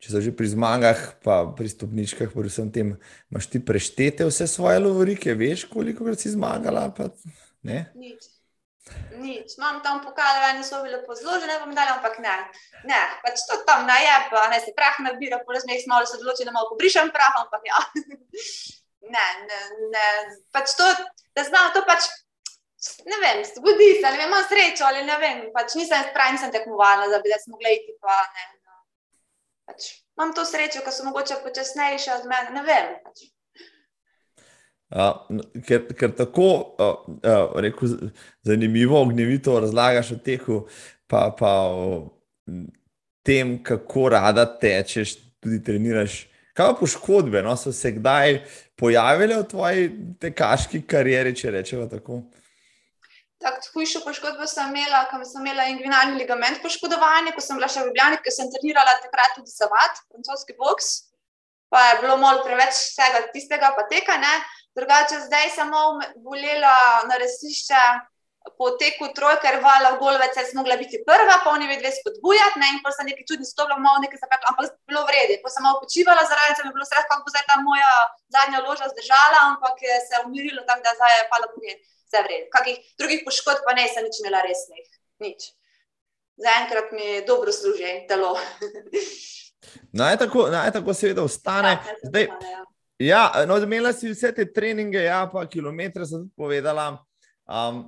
[0.00, 2.94] če so že pri zmagah, pa pri stopničkah, predvsem tem,
[3.28, 6.88] imaš ti preštete vse svoje lovorike, veš, koliko krat si zmagala?
[6.96, 7.10] Pa,
[7.60, 8.39] Nič.
[9.20, 12.36] Nič, imam tam pokale, eno so bile pozložene, bom dala, ampak ne.
[12.88, 16.16] Ne, pač to tam na je, pa ne se prah nabira, po razmeh smo se
[16.20, 17.80] odločili, da malo pobrišem prah, ampak ja.
[19.10, 19.58] Ne, ne,
[19.90, 20.06] ne,
[20.54, 20.86] pač to,
[21.34, 22.04] da znam to pač,
[23.08, 27.08] ne vem, zgodi se, ali imam srečo, ali ne vem, pač nisem pravi, nisem tekmovala,
[27.10, 28.44] da bi da smo gledali, pa ne.
[28.60, 28.76] No.
[29.72, 32.94] Pač, imam to srečo, ker so mogoče počasnejše od mene, ne vem.
[33.08, 33.26] Pač.
[34.90, 37.92] Uh, ker, ker tako uh, uh, rekel,
[38.42, 40.64] zanimivo, ognjevito razlagaš o teku,
[41.06, 42.08] pa, pa o
[43.22, 46.24] tem, kako rada tečeš, tudi treniraš.
[46.58, 47.54] Kaj pa poškodbe, no?
[47.56, 48.40] so se kdaj
[48.76, 49.88] pojavile v tvoji
[50.20, 52.24] tekaški karieri, če rečemo tako?
[53.40, 57.84] Tako, hujšo poškodbo sem imela, ko sem imela inguinalni ligament poškodovanje, ko sem bila še
[57.84, 60.90] v Ljubljani, ker sem trenirala takrat tudi savat, francoski boks,
[61.72, 64.34] pa je bilo malo preveč vsega tistega, pa teka, ne.
[64.78, 67.82] Drugače, zdaj sem malo bolela na resišče
[68.56, 72.60] po teku trojke, ker vala v golovece sem mogla biti prva, pa oni vedeli spodbujati,
[72.62, 75.36] ne, in pa sem nekaj čudni stopila, malo nekaj zapekla, ampak bilo vredi.
[75.44, 77.92] Pa sem malo počivala zaradi, da mi je bilo sred, kako bo zdaj ta moja
[78.32, 82.48] zadnja loža zdržala, ampak je se umirilo tako, da zdaj je pala pogled, vse vredi.
[82.54, 84.88] Kakih drugih poškodb pa ne, sem nič imela resnih,
[85.24, 85.52] nič.
[86.40, 88.32] Zaenkrat mi dobro služi telo.
[90.00, 91.76] Naj tako, naj tako seveda ostane.
[91.76, 92.69] Ja, Zdaj, ostane, ja.
[93.00, 96.92] Ja, no, imela si vse te treninge, ja, pa kilometre sem tudi povedala.
[97.48, 97.86] Um,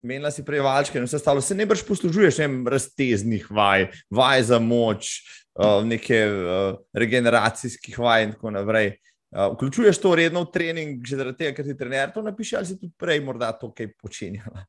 [0.00, 3.90] Menila si prej valčke in vse ostalo, se ne brž poslužuješ ne, vem, razteznih vaj,
[4.08, 5.10] vaj za moč,
[5.58, 8.94] uh, neke uh, regeneracijskih vaj in tako naprej.
[9.28, 12.70] Uh, vključuješ to redno v trening, že zaradi tega, ker ti trener to napiše, ali
[12.70, 14.64] si tudi prej morda to kaj počenjala?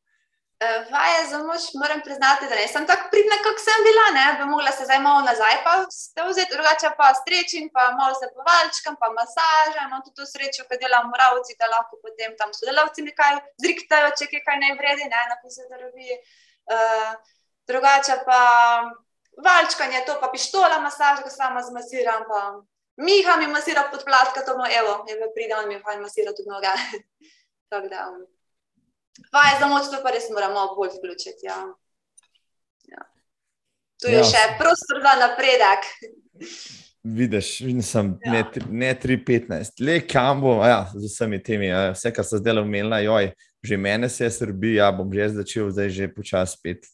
[0.93, 4.71] Vaje za mož, moram priznati, da nisem tako pridna, kot sem bila, ne bi mogla
[4.71, 9.07] se zdaj malo nazaj, pa ste vzeti, drugače pa strečim, pa malo se povalčkam, pa
[9.19, 13.39] masaža, imam tudi to srečo, ko delam v ravci, da lahko potem tam sodelavci nekaj
[13.63, 16.17] zriktajo, če je kaj ne vredi, ne, na fizioterapiji.
[16.75, 17.09] Uh,
[17.71, 18.41] drugače pa
[19.47, 22.41] valčkanje, to pa pištola masaža, ko sama zmasiram, pa
[23.01, 26.75] Miha mi masira podplatka, to bo, evo, evo pride, on mi fajn masira tudi noga.
[27.71, 28.05] Tako da.
[28.11, 28.21] um,
[29.33, 31.45] Vaje za moč, to pa res moramo bolj vključiti.
[31.45, 31.59] Ja.
[32.91, 33.01] Ja.
[34.01, 34.23] Tu je Ja.
[34.23, 35.85] še prostor za napredek.
[37.03, 38.31] Vidiš, vidim, sem Ja.
[38.31, 42.37] ne, tri- ne 3-15, le kam bom, ja, z vsemi temi, ja, vse, kar so
[42.37, 43.31] zdaj umenila, joj,
[43.63, 46.85] že mene se srbi, ja, bom že začel, zdaj že počasi spet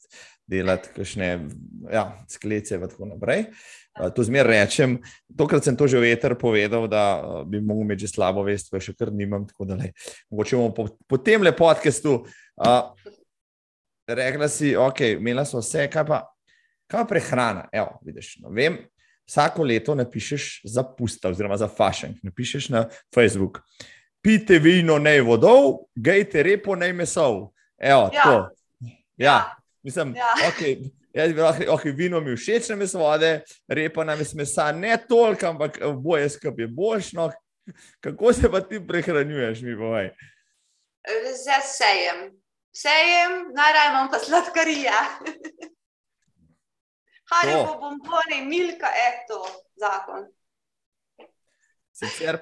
[0.48, 1.50] delati, kakšne
[1.92, 3.52] ja, sklece in tako naprej.
[4.00, 4.98] Uh, to zmer rečem,
[5.38, 8.70] tokrat sem to že v eter povedal, da uh, bi mogel imeti že slabo vest,
[8.72, 9.92] pa še kar nimam, tako da le.
[10.30, 12.22] Mogoče bomo po, po tem le podkastu.
[12.58, 12.94] Uh,
[14.08, 16.22] rekla si, ok, imela smo vse, kaj pa,
[16.88, 17.66] kaj pa prehrana?
[17.74, 18.78] Evo, vidiš, no, vem,
[19.28, 23.60] vsako leto napišeš za pusta, oziroma za fašen, napišeš na Facebook.
[24.22, 27.52] Pite vino, ne vodov, gejte repo, ne mesov.
[27.78, 28.24] Evo, Ja.
[28.24, 28.50] to.
[29.18, 29.38] Ja,
[29.84, 30.32] mislim, Ja.
[30.48, 30.92] ok.
[31.14, 35.46] Jaz bi lahko, ok, vino mi všeč, ne vode, repa nam iz mesa, ne toliko,
[35.48, 37.32] ampak boje skupaj je boljšno.
[38.04, 40.12] Kako se pa ti prehranjuješ, mi povej?
[41.34, 42.38] Zdaj sejem.
[42.72, 44.92] Sejem, najraje imam pa sladkarije.
[47.32, 50.28] Haribo, bombone, milka, eto, zakon.
[51.92, 52.38] Sicer,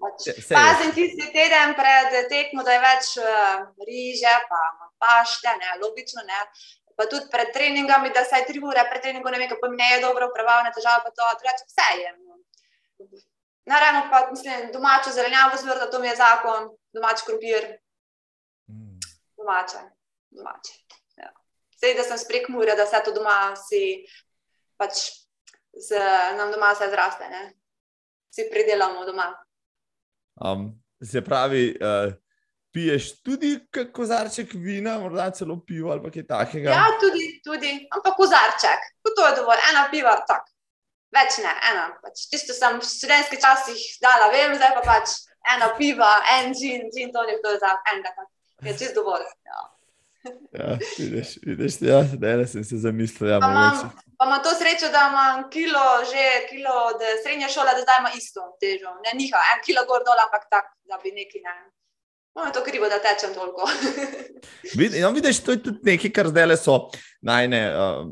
[0.00, 0.22] pač.
[0.24, 4.60] se- sej- Pazim tisti teden pred tekmo, da je več uh, riže, pa
[4.98, 6.40] pašte, ne, logično ne.
[6.96, 9.88] Pa tudi pred treningami, da saj tri ure pred treningom ne vem, kako mi ne
[9.94, 12.16] je dobro, prebavne težave, pa to, drugače sejem.
[13.66, 17.66] Naravno pa, mislim, domačo zelenjavo zvrta, to mi je zakon, domač krompir,
[18.68, 18.98] Mm.
[19.36, 19.78] domače,
[20.30, 20.72] domače.
[21.16, 21.30] Ja.
[21.80, 24.06] Sej, da sem sprek mure, da vse to doma si,
[24.76, 25.04] pač
[25.72, 26.00] z,
[26.36, 27.52] nam doma se zraste, ne.
[28.30, 29.28] Si pridelamo doma.
[30.34, 32.12] Um, se pravi, uh,
[32.76, 33.50] piješ tudi
[33.92, 36.74] kozarček vina, morda celo pivo ali kaj takega.
[36.76, 40.52] Ja, tudi, tudi, ampak kozarček, ko to je dovolj, ena piva, tako.
[41.16, 41.86] Več ne, ena.
[42.02, 42.26] Pač.
[42.28, 45.14] Tisto sem v študentskih časih dala, vem, zdaj pa pač
[45.54, 48.26] ena piva, en gin, gin tonik, to je za enega.
[48.66, 49.24] Je čist dovolj.
[49.48, 49.62] Ja.
[50.58, 53.30] Ja, vidiš, vidiš ja, da sem se zamislil.
[53.30, 57.72] Ja, pa, imam, pa imam to srečo, da imam kilo, že kilo od srednje šole,
[57.76, 58.90] da zdaj ima isto težo.
[59.06, 61.54] Ne niha, en kilo gor dol, ampak tako, da bi neki ne.
[62.36, 63.64] Moje to krivo, da tečem toliko.
[64.78, 66.74] Vid, no, vidiš, to je tudi nekaj, kar zdaj le so
[67.24, 68.02] najne uh,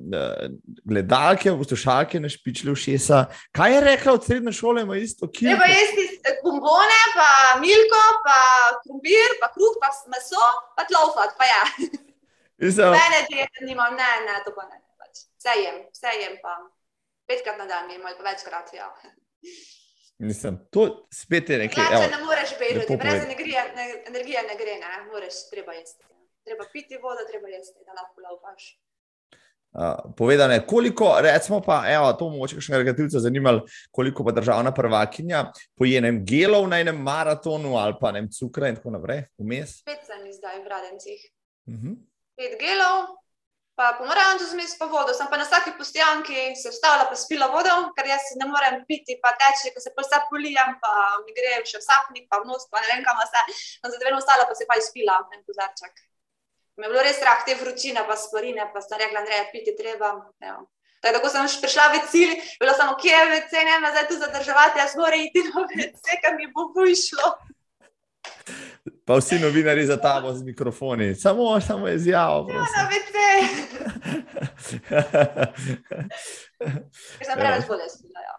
[0.89, 3.25] gledalke, poslušalke, našpičili v šesa.
[3.53, 5.53] Kaj je rekla od srednje šole, ima isto kilo?
[5.53, 6.07] Treba jesti
[6.45, 7.29] bombone, pa
[7.61, 8.39] milko, pa
[8.81, 11.63] krumpir, pa kruh, pa meso, pa tlofat, pa ja.
[12.65, 14.81] Mislim, Mene diete nimam, ne, ne, to pa ne.
[15.01, 15.27] Pač.
[15.37, 16.57] Vse jem, vse jem pa.
[17.29, 18.89] Petkrat na dan jem, ali pa večkrat, ja.
[20.25, 21.85] Mislim, to spet je nekaj.
[21.85, 26.03] Hlače ne moreš bežati, brez energije ne, energije ne gre, ne, moraš, treba jesti.
[26.03, 26.17] ja.
[26.45, 28.73] Treba piti vodo, treba jesti, da lahko laufaš.
[29.75, 34.31] Uh, povedano je, koliko, recimo, pa, evo, to mogoče še nekaj negativcev zanimalo, koliko pa
[34.37, 35.41] državna prvakinja
[35.75, 39.81] poje enem gelov na enem maratonu ali pa enem cukra in tako naprej, vmes.
[39.83, 41.25] Spet sem zdaj v radencih.
[41.67, 41.97] Uh -huh.
[42.39, 43.19] Pet gelov,
[43.75, 45.15] pa pomarančo zmes pa vodo.
[45.15, 49.19] Sem pa na vsaki postojanki se vstavila, pa spila vodo, ker jaz ne morem piti,
[49.23, 50.93] pa teči, ker se pa vse polijem, pa
[51.25, 53.47] mi gre še v sapnik, pa v nos, pa ne vem kam vse.
[53.81, 56.07] Sem se vedno vstala, pa se pa izpila en kozarček.
[56.79, 60.15] Me je bilo res strah te vročine, pa sporine, pa sem rekla, Andrej, piti treba.
[60.43, 60.65] Evo.
[61.05, 64.07] Tako, da ko sem prišla v cilj, bilo samo, kje je WC, ne me zdaj
[64.09, 67.35] tu zadrževati, jaz moram iti na WC, ker mi bo vyšlo.
[69.05, 72.51] Pa vsi novinari za tabo z mikrofoni, samo, samo izjavo.
[72.51, 72.67] Ja, na.
[72.91, 73.15] WC.
[77.19, 78.21] Ker sem preveč bolestna.
[78.21, 78.35] Ja.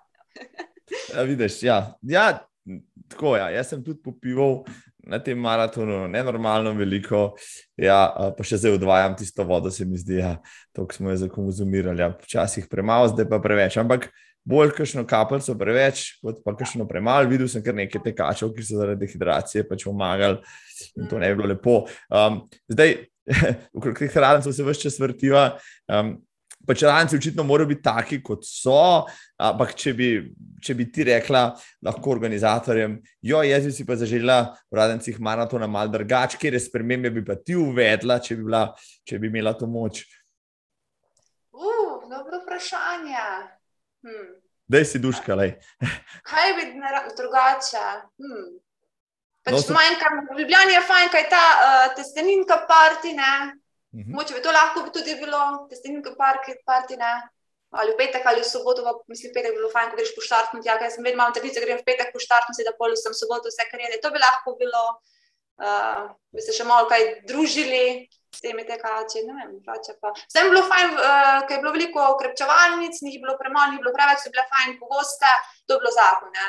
[1.15, 1.93] Ja, vidiš, ja.
[2.01, 2.39] ja,
[3.09, 3.41] tako je.
[3.41, 3.49] Ja.
[3.49, 4.63] Jaz sem tudi popival
[5.05, 7.35] na tem maratonu, nenormalno veliko,
[7.77, 10.35] ja, pa še zdaj odvajam tisto vodo, se mi zdi, ja,
[10.73, 12.01] to, ki smo jo zakonzumirali.
[12.01, 12.09] Ja.
[12.25, 13.77] Včasih premalo, zdaj pa preveč.
[13.81, 14.09] Ampak
[14.45, 17.29] bolj kakšno kapljico preveč, kot pa kakšno premalo.
[17.29, 20.39] Videl sem kar nekaj tekačev, ki so zaradi dehidracije pač pomagali
[20.99, 21.81] in to ne bi bilo lepo.
[22.09, 22.97] Um, zdaj,
[23.77, 25.49] okrog teh hran se vse čas vrtiva.
[25.89, 26.17] Um,
[26.65, 29.05] Pač ranci očitno morajo biti taki, kot so.
[29.37, 30.07] Ampak, če bi,
[30.65, 31.43] če bi ti rekla,
[31.85, 37.11] lahko organizatorjem, jo, jaz bi si pa zaželela v radencih maratona mal drugače, kje spremembe
[37.13, 38.63] bi pa ti uvedla, če bi, bila,
[39.05, 40.01] če bi imela to moč.
[41.53, 43.27] Uh, dobro vprašanje.
[44.07, 44.34] Hm.
[44.67, 45.51] Daj si duška, lej.
[46.29, 46.63] Kaj bi
[47.17, 47.85] drugače?
[48.17, 48.45] Hm.
[49.45, 53.53] Pač No, so- manjka, v Ljubljani je fajn, kaj ta uh, testeninka parti, ne?
[53.95, 54.11] Mhm.
[54.17, 57.13] Moče bi to lahko bi tudi bilo, testeninka parti, ne?
[57.75, 60.61] Ali v petek ali v soboto, pa mislim, petek bi bilo fajn, ko greš poštartno
[60.63, 63.51] tja, ker jaz vedno imam tradicijo, grem v petek poštartno, si da pol sem soboto
[63.51, 64.01] vse kar je.
[64.01, 64.83] To bi lahko bilo,
[65.61, 70.11] uh, bi se še malo kaj družili s temi tekači, ne vem, drugače pa.
[70.17, 73.83] Vsem je bilo fajn, uh, ker je bilo veliko ukrepčevalnic, njih je bilo premalo, je
[73.85, 75.33] bilo preveč, so bile fajn pogoste,
[75.65, 76.47] to je bilo zakon, ne.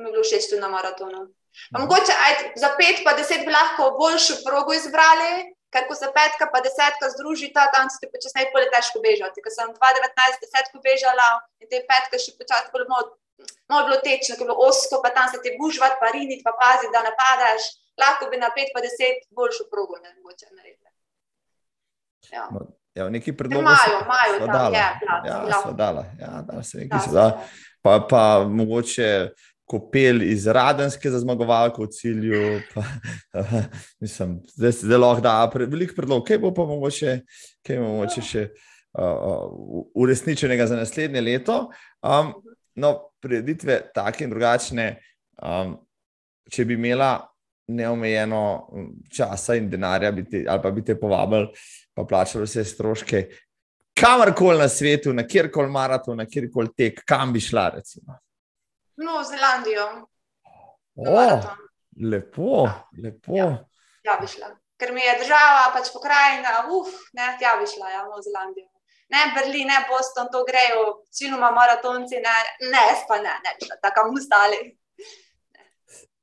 [0.00, 1.26] Mi je bilo všeč tudi na maratonu.
[1.72, 5.32] Pa mogoče ajde, za pet pa deset bi lahko boljšo progo izbrali,
[5.72, 9.44] ker ko se petka pa desetka združita, tam se ti počasneje pole težko bežati.
[9.44, 11.28] Ker sem 2019 desetko bežala
[11.60, 13.16] in te petke še počasi bilo malo,
[13.72, 16.56] malo bilo tečno, ker je bilo osko, pa tam se ti bužvat, pa rinit, pa
[16.60, 17.72] pazi, da ne padeš.
[18.00, 20.81] Lahko bi na pet pa deset boljšo progo ne mogoče naredili.
[22.32, 22.48] Ja.
[22.94, 24.76] Ja, neki predlogi Imajo, imajo dala.
[24.78, 25.62] je, plat, Ja, lahko.
[25.62, 26.04] sva dala.
[26.20, 27.44] Ja, dala se nekaj Da, se da.
[27.82, 29.30] Pa, pa mogoče
[29.64, 32.60] kopel iz Radenske za zmagovalko v cilju.
[32.74, 32.82] Pa,
[34.02, 37.20] mislim, zdaj se zelo da, pre, veliko predlogov, kaj bo pa mogoče,
[37.64, 38.44] kaj bo mogoče še
[38.92, 39.48] uh,
[39.94, 41.70] uresničenega za naslednje leto.
[42.02, 42.34] Um,
[42.74, 44.98] no, preditve take in drugačne,
[45.42, 45.78] um,
[46.50, 47.31] če bi imela
[47.76, 48.42] neomejeno
[49.12, 51.48] časa in denarja, bi te, ali pa bi te povabili,
[51.94, 53.22] pa plačali vse stroške,
[53.98, 58.18] kamorkoli na svetu, na kjerkoli maraton, na kjerkoli tek, kam bi šla, recimo.
[58.96, 59.86] No, Zelandijo.
[60.94, 61.68] O, maraton.
[62.00, 62.68] lepo,
[63.02, 63.36] lepo.
[63.36, 63.48] Ja.
[64.02, 64.52] Tja bi šla.
[64.80, 68.68] Ker mi je država, pač pokrajina, uf, ne, tja bi šla, ja, v Zelandijo.
[69.12, 73.68] Ne Berlin, ne Boston, to grejo, večinoma maratonci, ne, ne, jaz pa ne, ne bi
[73.68, 74.62] šla, kam ostali.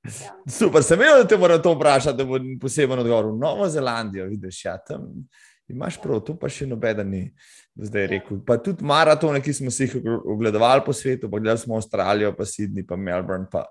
[0.04, 0.32] Ja.
[0.47, 3.34] Super, sem vedel, da te moram to vprašati, da bo poseben odgovor.
[3.34, 5.10] V Novo Zelandijo, vidiš, ja, tam
[5.70, 7.22] imaš prav, to pa še nobeden ni
[7.80, 8.39] zdaj rekel.
[8.45, 12.47] Pa tudi maratone, ki smo si jih ogledovali po svetu, pa gledali smo Avstralijo, pa
[12.47, 13.66] Sydney, pa Melbourne, pa,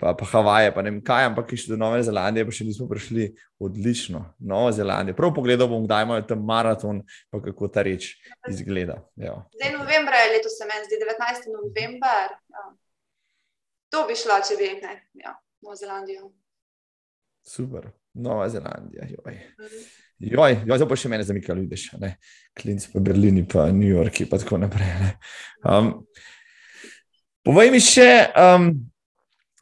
[0.00, 2.88] pa, pa Havaje, pa ne vem kaj, ampak še do Nove Zelandije, pa še nismo
[2.90, 3.30] prišli
[3.62, 4.24] odlično.
[4.38, 5.16] Nova Zelandija.
[5.16, 7.00] Prav pogledal bom, kdaj imajo tam maraton,
[7.32, 8.14] pa kako ta reč
[8.50, 8.98] izgleda.
[9.20, 9.38] Ja.
[9.56, 11.50] Zdaj novembra je letos, se meni zdi, 19.
[11.54, 12.36] november.
[12.52, 12.68] Ja.
[13.94, 15.36] To bi šla, če bi, ne, ja,
[15.66, 16.32] Novo Zelandijo.
[17.42, 19.04] Super, Nova Zelandija.
[19.08, 19.34] Joj.
[19.34, 19.86] Mhm.
[20.18, 22.12] Joj, joj, zdaj pa še mene zamikajo, vidiš, ne?
[22.54, 24.92] Klinc pa Berlini, pa New York, pa tako naprej.
[25.02, 25.08] ne.
[25.66, 25.90] Um,
[27.42, 28.06] povej mi še,
[28.38, 28.70] um,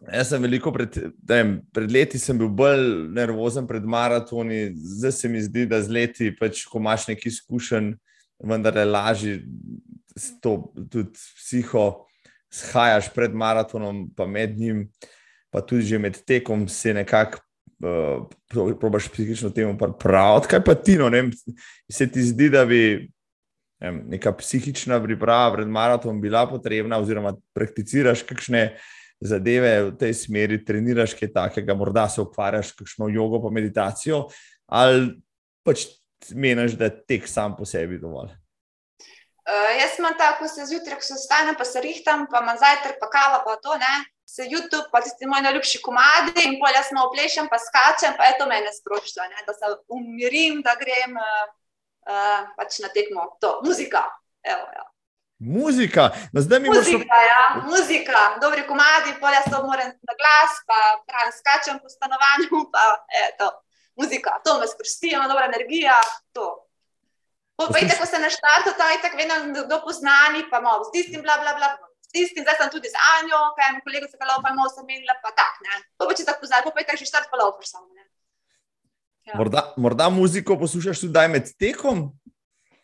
[0.05, 0.93] Jaz sem veliko pred,
[1.25, 2.83] vem, pred leti sem bil bolj
[3.17, 7.95] nervozen pred maratoni, zdaj se mi zdi, da z leti, pač, ko imaš nekaj izkušenj,
[8.53, 9.39] vendar je lažje
[10.45, 10.59] to
[10.93, 11.87] tudi psiho,
[12.53, 14.85] shajaš pred maratonom, pa med njim,
[15.55, 17.39] pa tudi že med tekom se nekako
[17.87, 20.49] uh, probaš psihično temu prav.
[20.51, 21.07] Kaj pa ti, no,
[21.93, 23.07] se ti zdi, da bi
[23.79, 28.73] ne, neka psihična priprava pred maratonom bila potrebna, oziroma prakticiraš kakšne
[29.23, 34.25] zadeve v tej smeri, treniraš kaj takega, morda se ukvarjaš kakšno jogo, pa meditacijo,
[34.67, 35.13] ali
[35.65, 35.87] pač
[36.35, 38.35] meniš, da je tek sam po sebi dovolj.
[39.45, 42.59] Uh, jaz imam tako, ko se zjutraj, ko se vstanem, pa se rihtam, pa imam
[42.59, 43.95] zajtrk, pa kava, pa to ne.
[44.27, 48.39] Se YouTube, pa tisti moji najljubši komadi, in polja smo oplešem, pa skačem, pa je
[48.39, 53.37] to mene sprošča, da se umirim, da grem uh, pač na tekmo.
[53.41, 54.05] To, muzika.
[54.43, 54.85] Evo, ja.
[55.39, 57.23] Muzika, no, zdaj mi muzika, mošlo...
[57.29, 62.85] ja, muzika, dobri komadi, polja so moram na glas, pa pravim, skačem po stanovanju, pa
[63.13, 63.49] je to.
[63.97, 65.99] Muzika, to me sprosti, ima dobra energija,
[66.33, 66.65] to.
[67.57, 71.37] Povejte, ko se na štartu, tam tako vedno kdo poznani, pa malo z tistim, bla,
[71.43, 71.77] bla, bla.
[72.15, 75.17] Tistim, zdaj sem tudi z Anjo, kaj mi kolega se kalao, pa malo sem menila,
[75.23, 75.81] pa tak, ne.
[75.99, 78.05] To pa če tako poznaj, pa je tako že štart, pa laufaš samo, ne.
[79.25, 79.39] Ja.
[79.41, 82.13] Morda, morda muziko poslušaš tudi med tekom?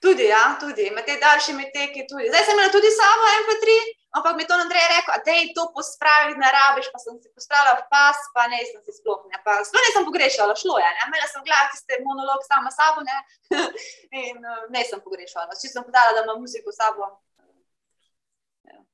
[0.00, 2.30] Tudi, ja, tudi, med te daljšimi teki tudi.
[2.32, 3.74] Zdaj sem imela tudi samo MP3,
[4.16, 7.74] ampak mi to Andrej rekel, da je to pospraviti, ne rabiš, pa sem si postavila
[7.76, 9.36] v pas, pa ne sem si sploh ne.
[9.44, 11.02] Pa, sploh nisem pogrešala, šlo je, ne.
[11.06, 13.18] Imela sem glas, tiste monolog sama sabo, ne.
[14.24, 15.52] In uh, ne sem pogrešala.
[15.60, 17.12] Če sem podala, da imam muziko sabo.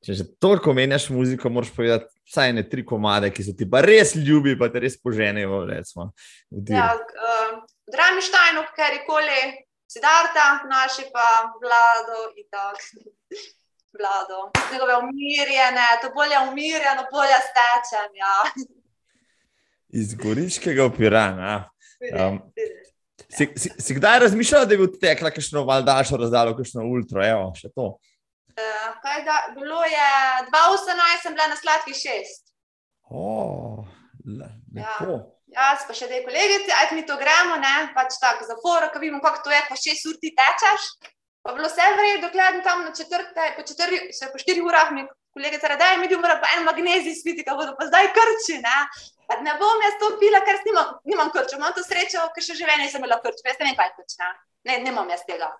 [0.06, 3.80] Če že toliko menjaš muziko, moraš povedati vsaj ne tri komade, ki so ti pa
[3.82, 5.64] res ljubi, pa te res poženejo.
[6.70, 7.54] Ja, uh,
[7.90, 9.40] Drami Štajnu, kar je koli.
[9.90, 11.26] Sidarta, naši pa
[11.62, 13.12] vlado in tako.
[13.96, 18.10] Vlado, njegove umirjene, to bolje umirjeno, bolje stečem.
[18.20, 18.34] Ja.
[19.88, 21.70] Iz Goriškega opirana.
[22.12, 22.36] Um,
[23.28, 27.72] si, si, si kdaj razmišljala, da bi odtekla kakšno daljšo razdaljo, kakšno ultra, evo, še
[27.72, 27.94] to?
[28.56, 30.10] Uh, da, bilo je
[30.48, 32.52] 2018, sem bila na sladki šest.
[33.10, 33.84] Oh,
[34.24, 35.12] lepo.
[35.12, 35.24] Ja.
[35.56, 39.00] Jaz pa še dve kolegici, aj mi to gremo, ne, pač tako za foro, ko
[39.00, 40.88] vidimo, kako to je, pa šest ur ti tečeš.
[41.46, 44.90] Pa bilo vse v redu, dokler tam na četrte, po četiri, še po štiri urah
[44.90, 45.04] mi
[45.36, 48.08] kolegica reče, da je mi bil mora pa en magnezij spiti, kako bodo pa zdaj
[48.16, 48.78] krči, ne.
[49.28, 52.56] Pa ne bom jaz to pila, ker nimam, nimam krča, imam to srečo, ker še
[52.58, 54.30] življenje sem imela krča, jaz ne vem, kaj krč, ne.
[54.66, 55.52] Ne, nimam jaz tega.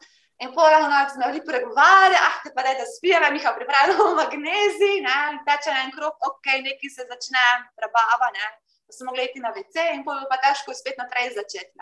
[0.44, 3.54] In pojem, no, smo bili pregovarjali, ah, te pa da je da spijeva, mi ha
[3.56, 5.18] pripravljamo magnezij, ne,
[5.48, 7.46] teče en krok, ok, neki se začne
[7.78, 8.46] prebava, ne
[8.86, 11.74] da smo mogli iti na WC in pol pa težko spet naprej začeti.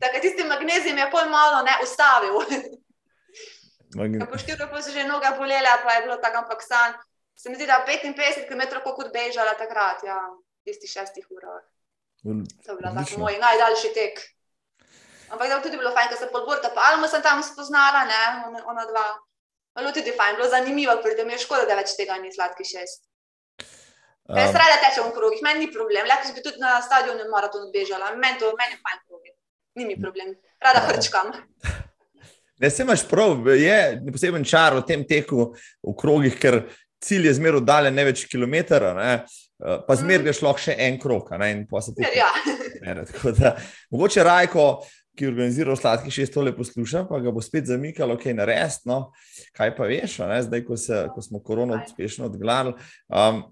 [0.00, 2.40] Tako tisti magnezijem je pol malo ne ustavil.
[3.98, 4.26] Magn...
[4.30, 6.98] Po štiri pa so že noga bolela, pa je bilo tako, ampak san.
[7.38, 10.18] Se mi zdi, da 55 km kot bežala takrat, ja,
[10.62, 11.62] v tistih šestih urah.
[12.22, 14.22] To je bil tako moj najdaljši tek.
[15.32, 18.64] Ampak da tudi bilo fajn, ker sem podborta, pa Almo sem tam spoznala, ne, ona,
[18.72, 19.06] ona dva.
[19.78, 23.02] Bilo tudi fajn, bilo zanimivo, ker mi je škoda, da več tega ni sladki šest.
[24.24, 26.06] Um, Jaz rada tečem v krogih, meni ni problem.
[26.08, 29.34] Lahko bi tudi na stadionu maraton odbežala, meni to meni je fajn krogi.
[29.76, 31.32] Ni mi problem, rada hrčkam.
[32.62, 33.78] Ne, se imaš prav, je
[34.14, 35.48] poseben čar v tem teku
[35.82, 36.60] v krogih, ker
[37.02, 39.08] cilj je zmeraj oddaljen ne več kilometra, ne?
[39.58, 41.32] Uh, pa zmeraj je šlo še en krog.
[42.14, 42.30] Ja.
[43.92, 44.68] Mogoče Rajko,
[45.16, 48.88] ki je organiziral sladki šest, tole posluša, pa ga bo spet zamikalo, kaj narediti.
[48.90, 49.12] No?
[49.56, 50.40] Kaj pa veš, ne?
[50.42, 52.74] zdaj, ko, se, ko smo korono uspešno odglavili.
[53.08, 53.44] Um,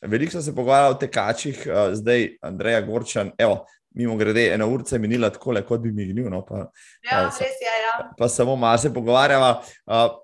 [0.00, 3.34] Veliko smo se pogovarjali o tekačih, uh, zdaj Andreja Gorčan.
[3.38, 6.30] Evo, mimo grede, ena ura je minila tako, kot bi mi gnil.
[6.30, 6.70] No, pa,
[7.04, 7.74] ja, pa, res je.
[7.84, 8.10] Ja.
[8.18, 9.62] Pa samo malo se pogovarjava.
[9.86, 10.16] Uh,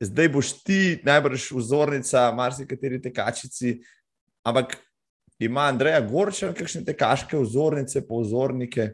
[0.00, 3.78] zdaj boš ti najbrž vzornica, marsikateri tekačici.
[4.44, 4.76] Ampak
[5.38, 8.92] ima Andreja Gorčan kakšne tekaške vzornice, povzornike?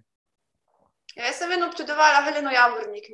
[1.19, 3.11] Ja, jaz sem vedno občudovala Heleno Javornik.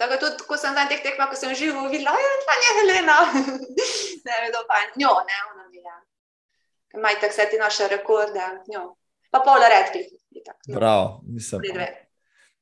[0.00, 3.18] Tako tudi, ko sem na teh tekmah, ko sem živel, videla, da je to Helena.
[4.26, 5.96] ne, vedo pa, njo, ne, ona mi je.
[7.02, 8.42] Maj tak se ti naše rekorde,
[8.72, 8.96] njo.
[9.30, 10.10] Pa pole redkih.
[10.74, 11.62] Prav, mislim.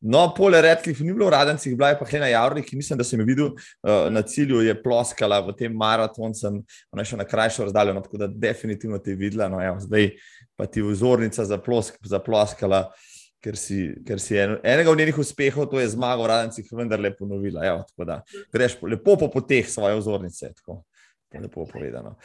[0.01, 3.23] No, pole redkih ni bilo v radencih, bila je pa Helena Javornik, mislim, da sem
[3.23, 6.61] jo videl uh, na cilju, je ploskala v tem maratoncem,
[6.93, 10.13] ona je še na krajšo razdaljeno, tako da definitivno te je videla, no, evo, zdaj
[10.61, 12.91] pa ti vzornica za, plosk, za ploskala.
[12.93, 13.08] Uh,
[13.45, 17.01] ker si, ker si en, enega od njenih uspehov, to je zmaga v Radencih, vendar
[17.01, 17.65] le ponovila.
[17.67, 18.21] Evo, da,
[18.53, 20.53] greš lepo po poteh svoje ozornice.
[20.59, 20.83] Tako,
[21.39, 22.17] lepo povedano.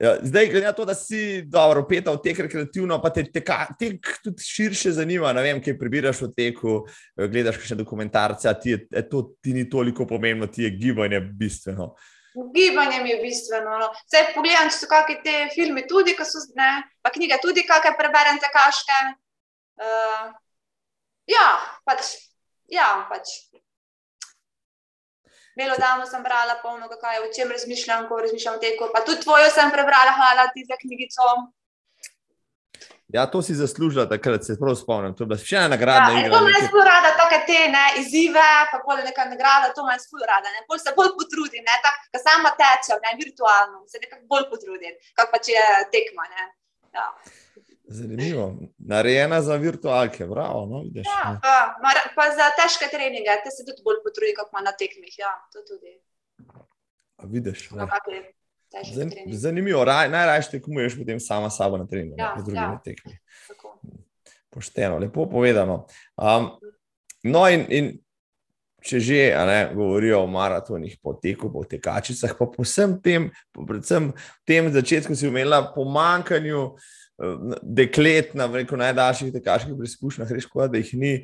[0.00, 4.08] Ja, zdaj, glede na to, da si dobro opetal tek rekreativno, pa te teka, tek
[4.24, 6.80] tudi širše zanima, ne vem, kaj prebiraš v teku,
[7.14, 11.92] gledaš še dokumentarce, ti je, to ti ni toliko pomembno, ti je gibanje bistveno.
[12.34, 13.78] Gibanje mi je bistveno.
[13.78, 13.92] No.
[14.10, 17.94] Zdaj, pogledam, če so kakšne te filme, tudi, ki so zdaj, pa knjige, tudi, kakšne
[18.00, 18.98] preberem, te kaške.
[19.80, 20.30] Uh,
[21.26, 21.48] ja,
[21.84, 22.14] pač.
[22.70, 23.34] Ja, pač.
[25.54, 28.88] Belo damo sem brala, polno, kaj, o čem razmišljam, ko razmišljam o teku.
[28.94, 31.28] Pa tudi tvojo sem prebrala, hvala ti za knjigico.
[33.14, 35.14] Ja, to si zaslužila, takrat se prav spomnim.
[35.14, 36.10] To je bila še ena nagrada.
[36.16, 39.94] Ja, to me zelo rada, tako te ne, izzive, pa pol neka nagrada, to me
[40.02, 40.50] zelo rada.
[40.50, 40.64] Ne.
[40.66, 45.30] Pol se bolj potrudim, tako da sama tečem, ne virtualno, se nekako bolj potrudim, kot
[45.30, 46.26] pa če je tekma.
[46.96, 47.06] Ja.
[47.84, 48.56] Zanimivo.
[48.78, 50.66] Narejena za virtualke, bravo.
[50.66, 51.40] No, vidiš, ja,
[51.82, 55.18] pa, pa za težke treninge, te se tudi bolj potrudi, kot na tekmih.
[55.18, 55.98] Ja, to tudi.
[57.16, 57.68] A vidiš.
[59.32, 62.80] Zanimivo, Raj, najraje tekmuješ potem sama sabo na treningu, ja, na drugih ja.
[62.84, 63.20] tekmih.
[64.50, 65.86] Pošteno, lepo povedano.
[66.16, 66.50] Um,
[67.22, 67.92] no, in, in
[68.84, 74.44] če že ne, govorijo o maratonih, po teku, po tekačicah, pa posem tem, predvsem v
[74.44, 76.74] tem začetku si imela pomankanju
[77.62, 81.14] deklet na rekel, najdaljših tekaških preizkušnjah, reš, da jih ni.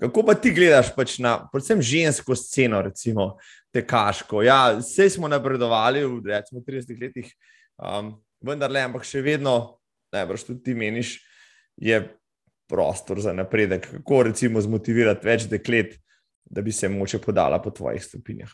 [0.00, 3.36] Kako pa ti gledaš pač na, predvsem žensko sceno, recimo,
[3.74, 4.42] tekaško.
[4.42, 7.28] Ja, vse smo napredovali v recimo, 30 letih,
[7.76, 9.78] um, vendar le, ampak še vedno,
[10.14, 11.18] najbrž tudi ti meniš,
[11.76, 12.00] je
[12.70, 13.90] prostor za napredek.
[13.98, 15.98] Kako recimo zmotivirati več deklet,
[16.44, 18.50] da bi se moče podala po tvojih stopinjah?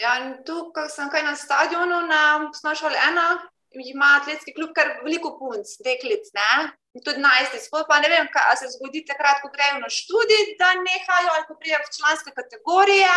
[0.00, 2.20] Ja, tu, ko sem kaj na stadionu, na
[2.56, 3.26] Snošal ena,
[3.70, 6.70] ima atletski klub kar veliko punc, deklic, ne?
[7.04, 10.72] Tudi najsti, sploh pa ne vem, kaj se zgodi takrat, ko grejo na študij, da
[10.80, 13.14] nehajo ali ko prijavijo v članske kategorije,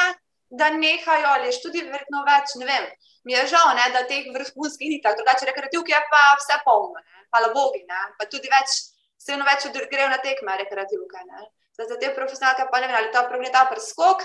[0.60, 2.86] da nehajo ali študij verjetno več, ne vem.
[3.26, 7.02] Mi je žal, ne, da teh vrhunskih ni tako, drugače rekreativke je pa vse polno,
[7.02, 8.78] ne, hvala bogi, ne, pa tudi več,
[9.18, 11.50] se eno več grejo na tekme rekreativke, ne.
[11.74, 14.22] Zdaj, za te profesionalke pa ne vem, ali ta problem ta preskok,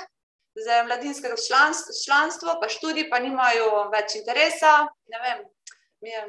[0.58, 4.72] za mladinskega članstvo, članstvo, pa študij pa nimajo več interesa,
[5.12, 5.44] ne vem,
[6.00, 6.26] je,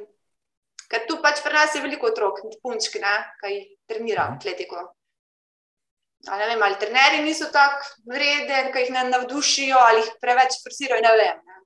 [0.89, 3.59] ker tu pač pri nas je veliko otrok, punčki, ne, kaj
[3.89, 4.39] trenira mhm.
[4.39, 4.87] atletiko
[6.27, 11.01] ali, vem, ali trenerji niso tako vredni, ki jih ne navdušijo ali jih preveč forsirajo.
[11.05, 11.39] Ne vem.
[11.45, 11.59] Ne.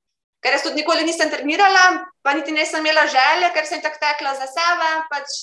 [0.43, 4.35] Ker jaz tudi nikoli nisem trenirala, pa niti nisem imela želje, ker sem tako tekla
[4.35, 5.37] za sebe, pač,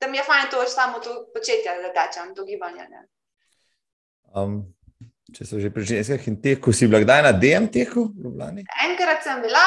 [0.00, 2.86] da mi je fajn to samo to početje, da tečem, to gibanje.
[4.34, 4.60] Um,
[5.32, 8.64] Če so že pri ženskah in teku, si bila kdaj na DM teku v Ljubljani?
[8.84, 9.64] Enkrat sem bila,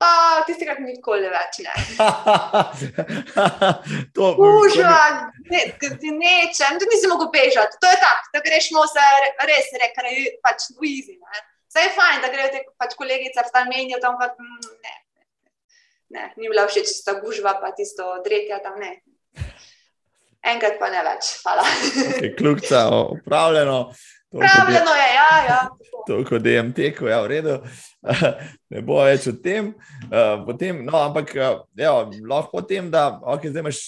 [0.00, 1.74] pa tistikrat nikoli več ne.
[4.16, 4.96] to Užva,
[5.52, 5.60] ne,
[6.16, 7.76] nečem, tu nisi mogel bežati.
[7.76, 9.04] To je tako, da greš mo se
[9.50, 10.94] res rekre, pač v.
[11.12, 11.44] Ne.
[11.68, 14.96] Vse je fajn, da grejo te pač kolegice, vstal menijo tam, pa mm, ne,
[16.16, 18.96] ne, ni bila všeč tista gužva, pa tisto dretja tam, ne.
[20.40, 21.68] Enkrat pa ne več, hvala.
[22.40, 22.86] Kljubca,
[23.20, 23.78] upravljeno.
[24.32, 25.44] Pravljeno je, ja.
[25.48, 25.68] ja.
[26.06, 27.56] To, kot je MT, ko je v redu,
[28.72, 29.72] ne bo več o tem.
[30.08, 31.92] Uh, potem, no, ampak uh, jo,
[32.30, 33.80] lahko o tem, da okay, zdaj imaš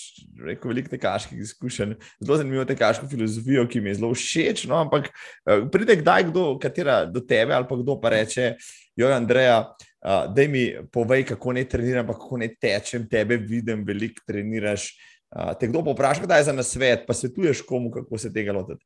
[0.44, 4.66] rekel, veliko tekaških izkušenj, zelo zanimivo tekaško filozofijo, ki mi je zelo všeč.
[4.70, 8.52] No, ampak uh, pride kdaj kdo, katera do tebe ali pa kdo pa reče,
[9.00, 14.22] jo, Andreja, uh, da mi povej, kako ne treniram, kako ne tečem, tebe vidim, veliko
[14.28, 14.92] treniraš.
[15.34, 18.84] Uh, te kdo povpraša, kdaj je za nasvet, pa svetuješ komu, kako se tega lotiti.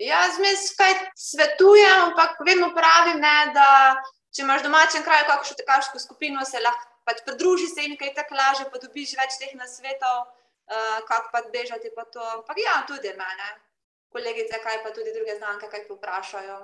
[0.00, 3.66] Jaz mi kaj svetujem, ampak vedno pravim, ne, da
[4.32, 8.14] če imaš domačem kraju kakšno tekaško skupino, se lahko pač pridruži se jim, kaj je
[8.14, 12.24] tako laže, pa dobiš več teh nasvetov, uh, kako pa bežati pa to.
[12.46, 13.48] Pa ja, tudi mene,
[14.14, 16.60] kolegice, kaj pa tudi druge znanke, kaj poprašajo.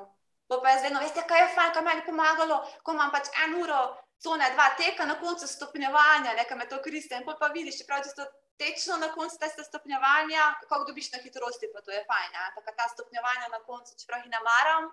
[0.48, 3.58] Pa pa jaz vedno, veste, kaj je fajn, kaj meni pomagalo, ko imam pač en
[3.60, 3.82] uro,
[4.24, 8.24] cone, dva teka na koncu stopnjevanja, nekaj me to koriste in pa vidiš, čeprav tisto
[8.62, 12.32] tečno na koncu tega stopnjevanja, kako dobiš na hitrosti, pa to je fajn.
[12.56, 14.90] Tako ta stopnjevanja na koncu, čeprav jih ne maram,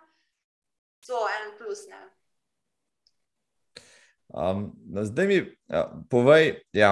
[1.07, 1.81] so en plus.
[4.27, 4.59] Um,
[4.93, 5.37] no, zdaj mi
[5.69, 6.91] ja, povej, ja,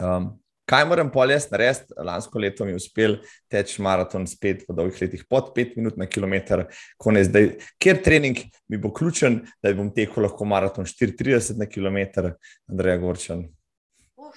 [0.00, 0.28] um,
[0.68, 1.96] kaj moram poljes narediti.
[2.04, 3.16] Lansko leto mi je uspel
[3.48, 6.66] teči maraton spet po dolgih letih, pod 5 minut na kilometr,
[6.96, 7.52] konec zdaj.
[7.80, 12.34] Ker trening mi bo ključen, da bom tekel lahko maraton 34 na kilometr,
[12.68, 13.48] Andrej Gorčan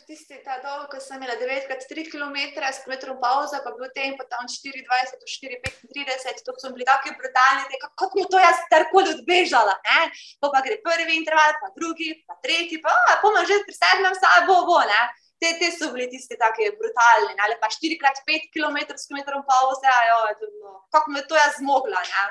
[0.06, 2.36] tisti ta dolg, ko sem imela 9x3 km,
[2.70, 7.14] s km pauza, pa bil tem pa tam 24 do 4,35, to so bili tako
[7.18, 9.74] brutalni, da kako mi to jaz karkoli odbežala.
[9.88, 10.04] Ne?
[10.44, 14.78] Pa, gre prvi interval, pa drugi, pa tretji, pa pa že pri sedmem sabo bo.
[14.86, 15.02] Ne?
[15.42, 20.22] Te, te so bili tisti taki brutalni, ali pa 4x5 km s km pauze, ajo,
[20.94, 22.06] kako mi to jaz zmogla.
[22.14, 22.24] Ne?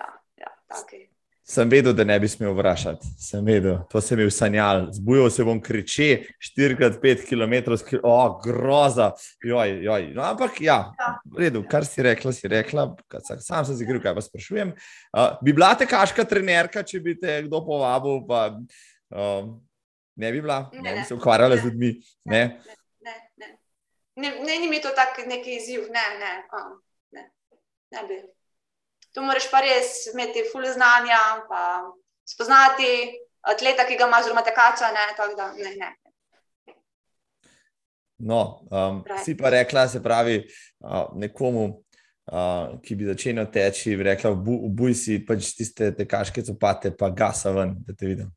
[0.00, 0.08] Ja,
[0.40, 1.17] ja, tako je.
[1.48, 3.06] Sem vedel, da ne bi smel vprašati.
[3.24, 4.82] Sem vedel, to se mi je sanjal.
[4.92, 7.72] Zbujal se bom kriče, 4x5 km,
[8.02, 9.12] oh, groza.
[9.44, 10.10] Joj, joj.
[10.12, 10.76] No, ampak ja,
[11.24, 12.84] v redu, kar si rekla, si rekla.
[13.40, 14.74] Sam sem si rekel, kaj pa sprašujem.
[15.08, 19.48] Uh, bi bila te kaška trenerka, če bi te kdo povabil, pa uh,
[20.20, 21.94] ne bi bila, ne, ne bi se ukvarjala z ljudmi.
[22.28, 22.42] Ne,
[23.00, 23.54] ne, ne.
[24.20, 26.74] Ne, ne, ni mi to tak neki izziv, ne, ne, um,
[27.16, 27.30] ne,
[27.96, 28.26] ne bi
[29.18, 31.18] tu moraš pa res imeti ful znanja,
[31.50, 31.62] pa
[32.28, 33.18] spoznati
[33.50, 34.92] atleta, ki ga imaš, zelo tekača.
[34.94, 35.90] Ne, da, ne, ne.
[38.30, 38.40] No,
[38.70, 40.38] um, si pa rekla, se pravi,
[40.84, 41.66] uh, nekomu,
[42.30, 47.54] uh, ki bi začel teči, bi rekla, obuj si pač tiste tekaške copate, pa gasa
[47.54, 48.32] ven, da te vidim.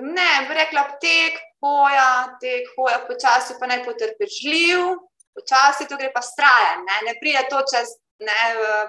[0.00, 4.94] Ne, bi rekla, tek, hoja, tek, hoja, počasi pa naj potrpežljiv,
[5.36, 7.96] počasi to gre pa strajen, ne, ne pride to čez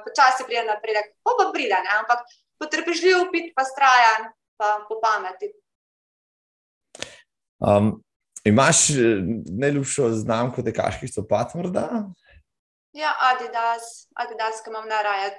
[0.06, 1.92] počasi pride napredek, pa pa pride, ne?
[2.02, 2.26] ampak
[2.62, 5.52] potrpežljiv, pit pa strajan, pa po pameti.
[7.64, 8.04] Um,
[8.44, 9.24] imaš eh,
[9.60, 11.88] najljubšo znamko tekaških copat, morda?
[12.94, 15.34] Ja, Adidas, Adidas, ki imam najraje.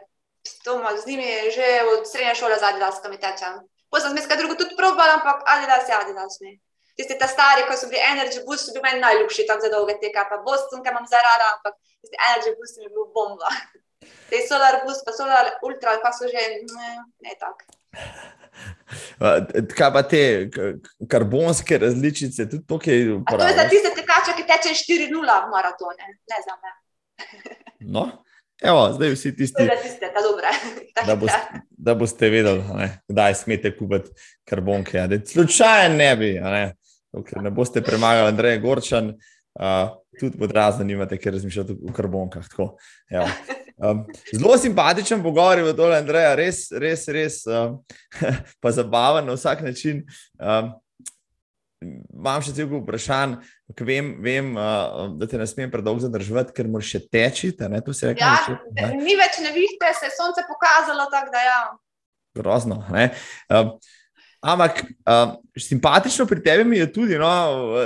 [0.45, 3.61] Z njimi je že od srednje šole za Adidas, ki mi tečem.
[3.91, 6.41] Potem sem nekaj drugo tudi probal, ampak Adidas je Adidas.
[6.41, 6.59] Ne.
[6.95, 9.97] Tisti ta stari, ko so bili Energy Boost, so bili meni najljubši tam za dolge
[10.03, 13.51] teka, pa Boston, ki imam zarada, ampak tisti Energy Boost mi je bil bomba.
[14.31, 16.91] Te solar boost, pa solar ultra, pa so že ne,
[17.25, 17.65] ne tako.
[19.77, 20.23] Kaj pa te
[21.11, 23.41] karbonske različice, tudi tukaj uporabljajo?
[23.41, 26.75] To je za tiste tekače, ki teče 4-0 v maratone, ne za me.
[27.81, 28.05] No,
[28.63, 29.57] evo, zdaj vsi tisti.
[29.59, 30.55] To je za tiste, ta dobre.
[31.07, 34.13] Da, boste, da boste vedeli, ne, kdaj smete kupiti
[34.49, 35.03] karbonke.
[35.27, 36.63] Slučajno ne bi, ne,
[37.43, 42.49] ne boste premagali Andreja Gorčan, uh, tudi podrazno nimate, ker razmišljate o karbonkah.
[42.51, 42.75] Tako,
[43.77, 47.81] Um, zelo simpatičen pogovor je to, Andrej, res, res, res um,
[48.63, 50.05] pa zabaven na vsak način.
[50.39, 50.71] Um,
[52.15, 53.35] imam še cel kup vprašanj,
[53.83, 57.51] vem, vem uh, da te ne smem predolgo zadržati, ker moraš še teči.
[57.59, 61.43] Rekel, ja, še, ni več nevihte, se je sonce pokazalo tako, da.
[61.43, 61.59] Ja.
[62.39, 62.79] Grozno.
[63.51, 63.75] Um,
[64.45, 67.31] Ampak uh, simpatično pri tebi je tudi, no,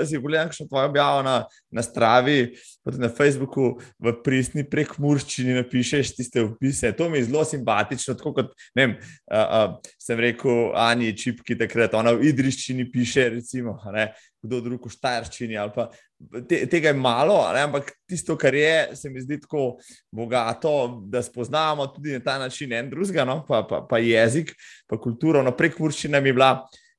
[0.02, 1.36] si pogledaj, kakšno tvoje objavo na,
[1.70, 2.54] na Stravi,
[2.84, 6.92] tudi na Facebooku, v pristni prek Murščini napišeš tiste opise.
[6.96, 11.94] To mi je zelo simpatično, tako kot vem, uh, uh, sem rekel, Ani Čipki takrat,
[11.98, 14.08] ona v Idriščini piše, recimo, ne,
[14.44, 15.60] kdo drug v Štajerščini.
[16.48, 19.76] Te, tega je malo, ne, ampak tisto, kar je, se mi zdi tako
[20.14, 24.54] bogato, da spoznavamo tudi na ta način en drugega, no, pa, pa, pa jezik,
[24.88, 25.44] pa kulturo.
[25.44, 26.52] No, prek Murščine mi je bila.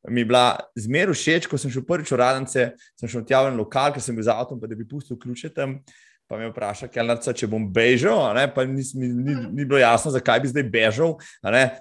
[0.08, 0.46] Mi je bila
[0.80, 4.16] zmeraj všeč, ko sem šel prvič v Radence, sem šel tja v lokal, ker sem
[4.16, 5.82] bil z avtom, pa da bi pustil ključe tam
[6.30, 10.44] pa me vpraša, kelnerca, če bom bežal, pa ni, ni, ni, ni bilo jasno, zakaj
[10.44, 11.16] bi zdaj bežal.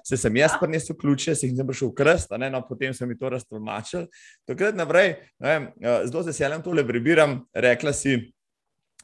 [0.07, 3.29] Se sem jaz prinesel ključe, se jih nisem prišel krst, no, potem sem mi to
[3.29, 4.07] raztolmačil.
[4.49, 7.43] Takrat naprej, ne, eh, zelo se veselim tole prebiram.
[7.53, 8.15] Rekla si,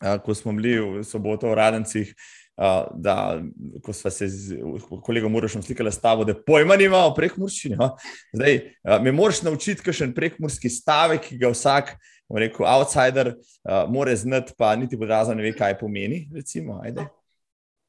[0.02, 2.16] eh, ko smo bili v soboto v Radencih.
[2.56, 3.42] Uh, da,
[3.84, 4.58] ko smo se z
[5.04, 7.76] kolegom Murašom slikali s tabo, da pojma nima o prekmurščini.
[7.76, 7.90] No?
[8.32, 8.56] Zdaj,
[8.88, 11.92] uh, me moraš naučiti, kakšen prekmurski stavek, ki ga vsak
[12.32, 16.30] rekel, outsider, uh, more znati, pa niti podrazno ne ve, kaj pomeni.
[16.36, 16.80] Recimo,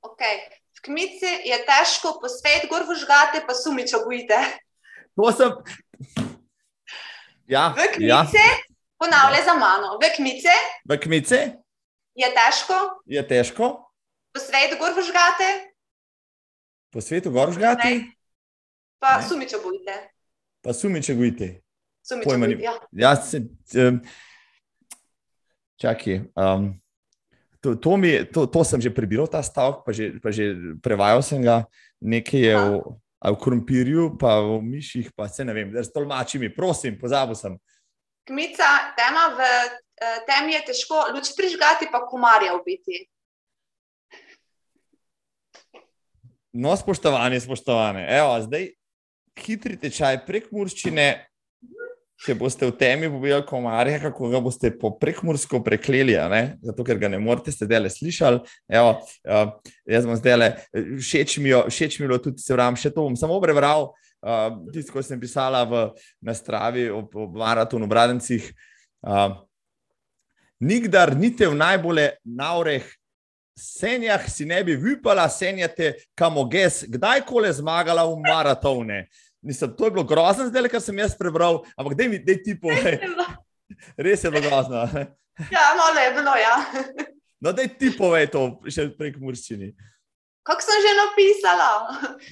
[0.02, 0.42] okay.
[0.76, 4.42] V kmici je težko posvet, gor vžgate, pa sumičo bojite.
[5.16, 5.54] To sem.
[7.46, 8.26] Ja, v kmici, ja.
[8.98, 10.58] ponavljaj za mano, v kmici.
[10.84, 11.38] V kmici.
[12.18, 12.74] Je težko.
[13.06, 13.85] Je težko.
[14.36, 15.48] Posvet, gor vžgate.
[16.92, 18.12] Po svetu gor žgati?
[19.00, 19.94] Pa sumičo bojite.
[20.60, 21.60] Pa sumičo bojite.
[22.24, 22.74] Pojma, ja.
[22.92, 23.40] Ja, se,
[23.80, 24.00] um,
[25.80, 26.20] čakaj.
[26.36, 26.80] Um,
[27.60, 30.52] to, to, mi, to, to sem že prebral, ta stavek, pa, pa že
[30.84, 31.64] prevajal sem ga,
[32.04, 32.76] nekaj je v,
[33.32, 37.56] v krompirju, pa v miših, pa se ne vem, da stolmači mi, prosim, pozabil sem.
[38.28, 43.08] Kmica, tema v eh, temi je težko luč prižgati, pa komarja ubiti.
[46.56, 48.70] No, spoštovani, spoštovani, evo, zdaj
[49.44, 51.04] hitri tečaj prek Murščine,
[52.24, 56.14] če boste v temi pobijali komarje, kako ga boste po prekmursko prekleli,
[56.64, 58.40] zato ker ga ne morete, ste zdaj le slišali.
[58.72, 58.94] Evo,
[59.28, 59.52] uh,
[59.84, 60.50] jaz bom zdaj le,
[60.96, 63.90] všeč mi je bilo tudi, se vram, še to bom samo prebral,
[64.24, 65.86] uh, tisto, ko sem pisala v
[66.24, 68.48] Nastravi o, o maratonu v Bradencih.
[69.04, 69.36] Uh,
[70.64, 72.88] Nikdar nite v najbolje naureh
[73.56, 79.06] senjah si ne bi vipala, senjate kamoges, kdajkoli zmagala v maratone.
[79.42, 82.56] Nisem, to je bilo grozno, zdaj le, kar sem jaz prebral, ampak da mi ti
[82.60, 83.00] povej.
[83.96, 84.84] Res je bilo grozno.
[85.54, 86.56] ja, malo je bilo, ja.
[87.40, 89.72] no, da ti povej to še prek Murščini.
[90.46, 91.70] Kako sem že napisala?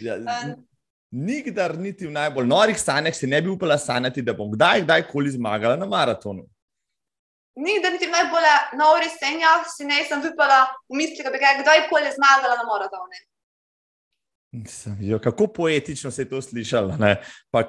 [0.03, 0.19] ja,
[1.29, 5.31] nikdar, niti v najbolj norih stanjih, se ne bi upala sanjati, da bom kdaj, kdajkoli
[5.39, 6.47] zmagala na maratonu.
[7.55, 8.49] Nikdar, niti v najbolj
[8.79, 13.23] norih stanjih, si ne sem upala v misli, da bi kdajkoli zmagala na maratonu.
[15.01, 16.97] Jo, kako poetično se je to slišalo,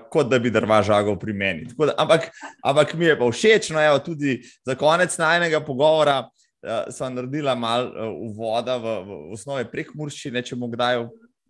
[0.10, 1.68] kot da bi drva žagal pri meni.
[1.78, 2.30] Da, ampak,
[2.64, 7.56] ampak mi je pa všeč, no, evo, tudi za konec najnega pogovora uh, sem naredila
[7.56, 11.02] malo uh, uvoda v, v, osnove prekmurščine, če bom kdaj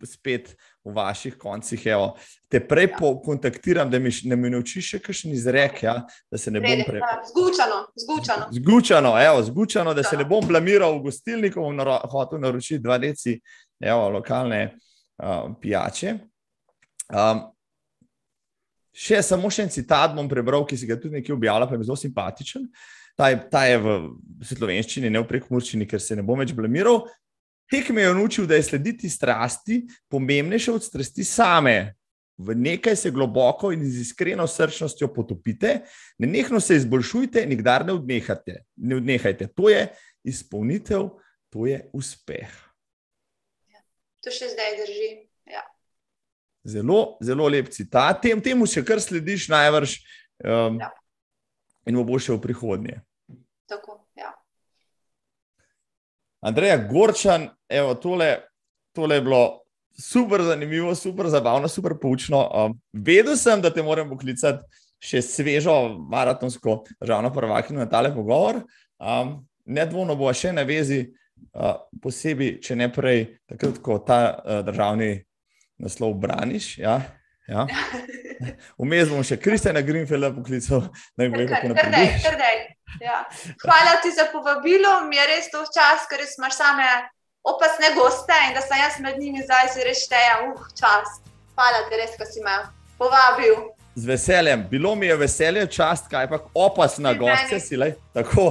[0.04, 1.86] spet v vaših koncih.
[1.86, 2.16] Evo,
[2.48, 3.12] te prej ja.
[3.24, 5.96] kontaktiram, da mi ne mi naučiš še kakšen izrek, ja,
[6.30, 7.02] da se ne bom prej.
[7.30, 8.48] Zgučano, zgučano.
[8.52, 12.98] Zgučano, evo, zgučano, da se ne bom blamiral v gostilniku, bom naro, hotel naročiti dva
[13.02, 13.38] deci
[13.80, 16.16] evo, lokalne uh, pijače.
[17.12, 17.46] Um,
[18.96, 21.88] še samo še en citat bom prebral, ki si ga tudi nekaj objavila, pa je
[21.88, 22.66] zelo simpatičen.
[23.16, 23.92] Ta je, ta je v
[24.44, 27.06] slovenščini, ne v prekomorščini, ker se ne bom več blamiral.
[27.70, 31.94] Tek me je naučil, da je slediti strasti pomembnejše od strasti same.
[32.36, 35.80] V nekaj se globoko in z iskreno srčnostjo potopite,
[36.18, 38.62] ne nehno se izboljšujte, nikdar ne odnehajte.
[38.76, 39.48] ne odnehajte.
[39.56, 39.88] To je
[40.24, 41.08] izpolnitev,
[41.50, 42.66] to je uspeh.
[44.26, 45.08] To še zdaj drži.
[45.46, 45.62] Ja.
[46.66, 48.18] Zelo, zelo lep citat.
[48.22, 49.94] Tem, temu še kar slediš, najvrš,
[50.42, 50.90] um, ja.
[51.86, 52.96] in bo še v prihodnje.
[53.70, 54.05] Tako, ja.
[56.46, 58.36] Andreja Gorčan, evo, tole,
[58.94, 59.42] tole je bilo
[59.98, 62.44] super zanimivo, super zabavno, super poučno.
[62.54, 64.62] Um, vedel sem, da te moram poklicati
[65.02, 65.74] še svežo
[66.10, 68.62] maratonsko državno prvakinjo na tale pogovor.
[68.98, 71.00] Um, Nedvomno bo še na vezi
[72.02, 75.16] posebej, če ne prej, takrat, ko ta uh, državni
[75.82, 76.76] naslov braniš.
[76.78, 77.00] Ja?
[77.48, 77.66] Ja?
[78.80, 82.64] Vmes bom še Kristjana Greenfielda poklical, da jim bo rekel, kako naprej.
[83.02, 83.20] Ja.
[83.62, 86.88] Hvala ti za povabilo, mi je res to čas, ker imaš same
[87.46, 91.20] opasne goste in da sem jaz med njimi zdaj se rešteja, uh, čas.
[91.54, 92.56] Hvala ti res, ko si me
[92.98, 93.54] povabil.
[93.96, 97.94] Z veseljem, bilo mi je veselje, čast, kaj pa opasna gostja si le.
[98.12, 98.50] Tako,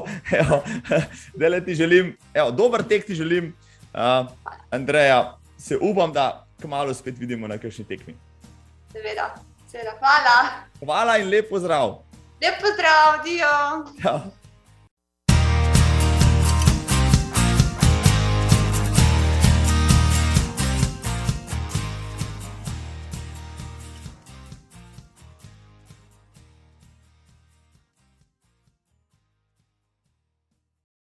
[1.39, 3.51] da le ti želim, evo, dober tek ti želim,
[3.93, 4.25] uh,
[4.71, 5.37] Andreja.
[5.57, 8.15] Se upam, da kmalo spet vidimo na kakšni tekmi.
[8.95, 9.35] Seveda,
[9.67, 10.35] seveda, hvala.
[10.79, 11.97] Hvala in lepo zdrav.
[12.41, 13.51] Lepo zdrav, Dio.
[14.03, 14.21] Ja.